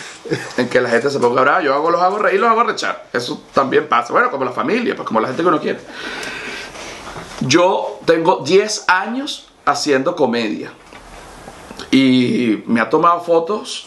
En 0.57 0.69
que 0.69 0.81
la 0.81 0.89
gente 0.89 1.11
se 1.11 1.19
ponga 1.19 1.41
brava. 1.43 1.63
Yo 1.63 1.75
hago, 1.75 1.91
los 1.91 2.01
hago 2.01 2.19
reír, 2.19 2.39
los 2.41 2.49
hago 2.51 2.63
rechar. 2.63 3.05
Eso 3.13 3.43
también 3.53 3.89
pasa. 3.89 4.13
Bueno, 4.13 4.31
como 4.31 4.45
la 4.45 4.53
familia, 4.53 4.95
pues 4.95 5.07
como 5.07 5.21
la 5.21 5.29
gente 5.29 5.43
que 5.43 5.49
uno 5.49 5.61
quiere. 5.61 5.81
Yo 7.41 7.94
tengo 8.05 8.43
10 8.45 8.85
años 8.89 9.49
haciendo 9.65 10.17
comedia. 10.17 10.73
Y 11.91 12.63
me 12.67 12.81
ha 12.81 12.89
tomado 12.91 13.21
fotos. 13.21 13.87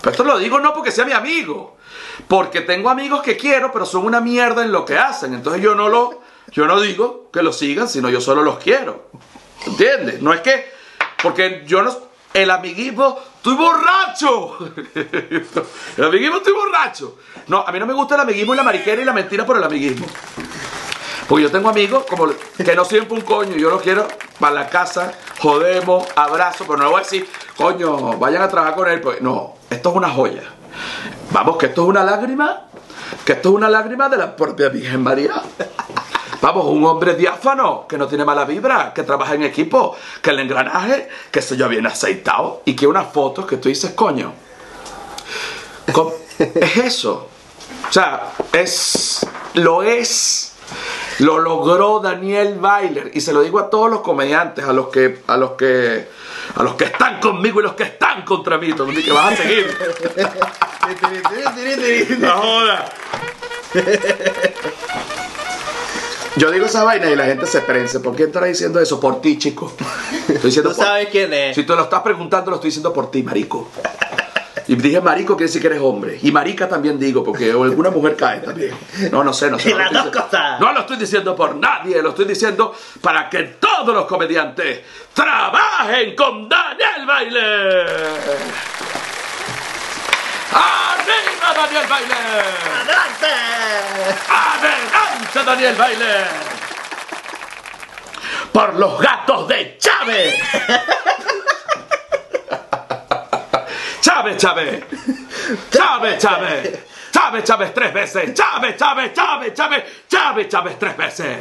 Pero 0.00 0.10
esto 0.10 0.24
lo 0.24 0.38
digo 0.38 0.58
no 0.60 0.72
porque 0.72 0.90
sea 0.90 1.04
mi 1.04 1.12
amigo. 1.12 1.76
Porque 2.28 2.60
tengo 2.60 2.90
amigos 2.90 3.22
que 3.22 3.36
quiero, 3.36 3.72
pero 3.72 3.86
son 3.86 4.04
una 4.04 4.20
mierda 4.20 4.62
en 4.62 4.72
lo 4.72 4.84
que 4.84 4.98
hacen. 4.98 5.34
Entonces 5.34 5.62
yo 5.62 5.74
no 5.74 5.88
lo. 5.88 6.20
Yo 6.50 6.66
no 6.66 6.80
digo 6.80 7.30
que 7.32 7.42
lo 7.42 7.52
sigan, 7.52 7.88
sino 7.88 8.08
yo 8.08 8.20
solo 8.20 8.42
los 8.42 8.58
quiero. 8.58 9.08
¿Entiendes? 9.66 10.20
No 10.20 10.32
es 10.32 10.40
que. 10.40 10.72
Porque 11.22 11.64
yo 11.66 11.82
no. 11.82 11.94
El 12.32 12.50
amiguismo. 12.50 13.18
¡Estoy 13.36 13.54
borracho! 13.56 14.58
El 15.96 16.04
amiguismo 16.04 16.38
estoy 16.38 16.52
borracho. 16.52 17.18
No, 17.48 17.58
a 17.66 17.70
mí 17.70 17.78
no 17.78 17.86
me 17.86 17.92
gusta 17.92 18.14
el 18.14 18.22
amiguismo 18.22 18.54
y 18.54 18.56
la 18.56 18.62
mariquera 18.62 19.02
y 19.02 19.04
la 19.04 19.12
mentira 19.12 19.44
por 19.44 19.58
el 19.58 19.64
amiguismo. 19.64 20.06
Porque 21.28 21.44
yo 21.44 21.50
tengo 21.50 21.68
amigos 21.70 22.04
como 22.08 22.26
que 22.56 22.74
no 22.76 22.84
siempre 22.84 23.14
un 23.14 23.22
coño, 23.22 23.56
yo 23.56 23.70
los 23.70 23.80
quiero 23.82 24.06
para 24.38 24.54
la 24.54 24.68
casa, 24.68 25.12
jodemos, 25.40 26.06
abrazo, 26.16 26.64
pero 26.66 26.76
no 26.78 26.90
voy 26.90 27.00
a 27.00 27.04
decir, 27.04 27.28
coño, 27.56 28.18
vayan 28.18 28.42
a 28.42 28.48
trabajar 28.48 28.74
con 28.74 28.88
él. 28.88 29.00
Pues, 29.00 29.20
no, 29.22 29.54
esto 29.70 29.90
es 29.90 29.96
una 29.96 30.10
joya. 30.10 30.42
Vamos, 31.30 31.56
que 31.56 31.66
esto 31.66 31.82
es 31.82 31.88
una 31.88 32.04
lágrima, 32.04 32.64
que 33.24 33.32
esto 33.32 33.48
es 33.50 33.54
una 33.54 33.68
lágrima 33.70 34.08
de 34.08 34.16
la 34.18 34.36
propia 34.36 34.68
Virgen 34.68 35.02
María. 35.02 35.40
Vamos, 36.42 36.66
un 36.66 36.84
hombre 36.84 37.14
diáfano, 37.14 37.86
que 37.88 37.96
no 37.96 38.06
tiene 38.06 38.24
mala 38.26 38.44
vibra, 38.44 38.92
que 38.92 39.02
trabaja 39.02 39.34
en 39.34 39.44
equipo, 39.44 39.96
que 40.20 40.28
el 40.30 40.40
engranaje, 40.40 41.08
que 41.30 41.40
se 41.40 41.56
yo 41.56 41.68
bien 41.70 41.86
aceitado, 41.86 42.60
y 42.66 42.76
que 42.76 42.86
unas 42.86 43.06
fotos 43.10 43.46
que 43.46 43.56
tú 43.56 43.70
dices, 43.70 43.92
coño, 43.92 44.32
¿cómo- 45.92 46.12
es 46.38 46.76
eso. 46.76 47.28
O 47.88 47.92
sea, 47.92 48.32
es, 48.52 49.26
lo 49.54 49.82
es. 49.82 50.53
Lo 51.20 51.38
logró 51.38 52.00
Daniel 52.00 52.56
Bailer 52.58 53.10
y 53.14 53.20
se 53.20 53.32
lo 53.32 53.42
digo 53.42 53.58
a 53.60 53.70
todos 53.70 53.90
los 53.90 54.00
comediantes, 54.00 54.64
a 54.64 54.72
los 54.72 54.88
que 54.88 55.20
a 55.26 55.36
los 55.36 55.52
que 55.52 56.08
a 56.56 56.62
los 56.62 56.74
que 56.74 56.84
están 56.84 57.20
conmigo 57.20 57.60
y 57.60 57.62
los 57.62 57.74
que 57.74 57.84
están 57.84 58.22
contra 58.24 58.58
mí, 58.58 58.72
todo 58.72 58.88
que 58.88 59.12
vas 59.12 59.32
a 59.32 59.36
seguir. 59.36 59.76
No 62.18 62.30
joda. 62.32 62.84
Yo 66.36 66.50
digo 66.50 66.66
esa 66.66 66.82
vaina 66.82 67.08
y 67.10 67.14
la 67.16 67.26
gente 67.26 67.46
se 67.46 67.60
prense. 67.60 68.00
¿Por 68.00 68.16
qué 68.16 68.24
estará 68.24 68.46
diciendo 68.46 68.80
eso? 68.80 68.98
Por 68.98 69.20
ti, 69.20 69.38
chico. 69.38 69.72
Estoy 70.28 70.36
diciendo 70.50 70.70
Tú 70.70 70.76
por- 70.76 70.84
sabes 70.84 71.08
quién 71.10 71.32
es. 71.32 71.54
Si 71.54 71.62
tú 71.62 71.76
lo 71.76 71.82
estás 71.82 72.02
preguntando, 72.02 72.50
lo 72.50 72.56
estoy 72.56 72.68
diciendo 72.68 72.92
por 72.92 73.10
ti, 73.10 73.22
marico. 73.22 73.68
Y 74.66 74.76
dije 74.76 75.00
marico 75.00 75.36
quiere 75.36 75.48
decir 75.48 75.60
que 75.60 75.68
eres 75.68 75.80
hombre. 75.80 76.18
Y 76.22 76.32
marica 76.32 76.68
también 76.68 76.98
digo, 76.98 77.22
porque 77.22 77.50
alguna 77.50 77.90
mujer 77.90 78.16
cae 78.16 78.40
también. 78.40 78.74
No, 79.10 79.22
no 79.22 79.32
sé, 79.32 79.50
no 79.50 79.58
sé. 79.58 79.70
Y 79.70 79.72
no 79.72 79.78
las 79.78 79.92
dos 79.92 80.06
cosas. 80.22 80.60
No 80.60 80.72
lo 80.72 80.80
estoy 80.80 80.96
diciendo 80.96 81.36
por 81.36 81.54
nadie, 81.56 82.00
lo 82.02 82.10
estoy 82.10 82.24
diciendo 82.24 82.74
para 83.00 83.28
que 83.28 83.42
todos 83.60 83.94
los 83.94 84.06
comediantes 84.06 84.80
trabajen 85.12 86.16
con 86.16 86.48
Daniel 86.48 87.06
Baile. 87.06 87.84
¡Arriba 90.54 91.54
Daniel 91.56 91.86
Baile! 91.88 92.14
¡Adelante! 92.80 93.26
¡Adelante, 94.28 95.44
Daniel 95.44 95.74
Baile! 95.76 96.14
¡Por 98.52 98.74
los 98.74 99.00
gatos 99.00 99.48
de 99.48 99.76
Chávez! 99.78 100.34
¡Chávez, 104.04 104.36
Chávez! 104.36 104.84
¡Chávez, 105.70 106.18
Chávez! 106.18 106.78
¡Chávez, 107.10 107.42
Chávez 107.42 107.72
tres 107.72 107.94
veces! 107.94 108.34
¡Chávez, 108.34 108.76
Chávez, 108.76 109.14
Chávez, 109.14 109.54
Chávez! 109.54 109.84
¡Chávez, 110.06 110.46
Chávez 110.46 110.78
tres 110.78 110.94
veces! 110.94 111.38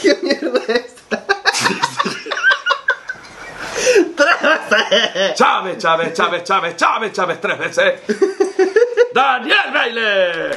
¿Qué 0.00 0.18
mierda 0.22 0.58
es 0.68 0.70
esta? 0.70 1.26
¡Tres 4.16 4.70
veces! 4.70 5.34
¡Chávez, 5.34 5.76
Chávez, 5.76 6.14
Chávez, 6.14 6.44
Chávez, 6.44 6.76
Chávez, 6.76 7.12
Chávez 7.12 7.40
tres 7.42 7.58
veces! 7.58 8.00
¡Daniel 9.12 9.70
Baile! 9.74 10.52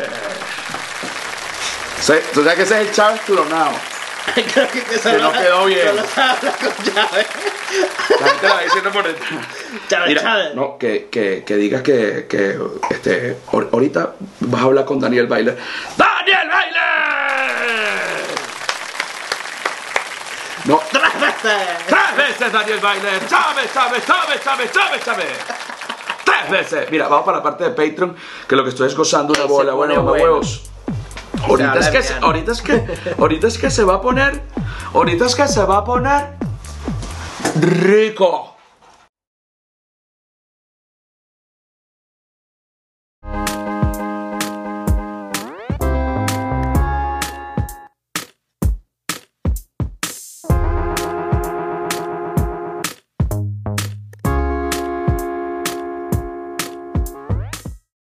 Sí, 2.00 2.14
tú 2.34 2.44
sabes 2.44 2.56
que 2.56 2.64
ese 2.64 2.82
es 2.82 2.88
el 2.88 2.96
Chávez 2.96 3.20
clonado. 3.26 3.95
Creo 4.54 4.68
que, 4.70 4.82
que 4.84 4.98
solo- 5.00 5.20
no 5.20 5.32
quedó 5.32 5.66
bien. 5.66 5.88
Solo 5.88 6.04
se 6.14 6.22
habla 6.22 6.52
con 6.52 6.86
llave. 6.86 7.26
La 8.20 8.28
gente 8.28 8.48
la 8.48 8.54
va 8.56 8.62
diciendo 8.62 8.92
por 8.92 9.04
dentro. 9.06 9.26
Chávez, 9.90 10.08
Mira, 10.10 10.22
Chávez. 10.22 10.56
no, 10.56 10.78
que, 10.78 11.08
que, 11.12 11.44
que 11.46 11.56
digas 11.56 11.82
que, 11.82 12.26
que 12.30 12.58
este, 12.90 13.38
ahor- 13.52 13.70
ahorita 13.72 14.16
vas 14.42 14.62
a 14.62 14.66
hablar 14.66 14.86
con 14.86 15.00
Daniel 15.00 15.28
Baile. 15.28 15.56
¡Daniel 15.98 16.50
Baile! 16.50 16.80
No, 20.66 20.82
¡Tres 20.92 21.22
veces! 21.22 21.68
tres 21.88 22.18
veces 22.18 22.52
Daniel 22.52 22.80
Baile. 22.80 23.10
Chávez, 23.30 23.72
Chávez, 23.74 24.04
Chávez, 24.06 24.42
Chávez, 24.44 24.72
Chávez, 24.72 25.04
Chávez. 25.06 25.28
Tres 26.26 26.50
veces. 26.50 26.90
Mira, 26.92 27.08
vamos 27.08 27.26
para 27.26 27.38
la 27.38 27.44
parte 27.44 27.66
de 27.66 27.70
Patreon, 27.70 28.16
que 28.48 28.56
lo 28.56 28.64
que 28.64 28.70
estoy 28.72 28.88
es 28.88 28.96
gozando 28.96 29.34
una 29.34 29.46
bola. 29.46 29.74
Bueno, 29.74 30.02
bueno. 30.02 30.24
huevos. 30.24 30.64
Ahorita 31.48 31.80
es, 31.80 31.88
que, 31.90 32.00
bien. 32.00 32.24
ahorita 32.24 32.52
es 32.52 32.62
que, 32.64 32.84
ahorita 33.18 33.48
es 33.48 33.58
que 33.58 33.70
se 33.70 33.84
va 33.84 33.96
a 33.96 34.02
poner, 34.02 34.42
ahorita 34.94 35.26
es 35.26 35.36
que 35.36 35.48
se 35.48 35.64
va 35.64 35.78
a 35.78 35.86
poner 35.86 36.28
rico. 37.60 38.55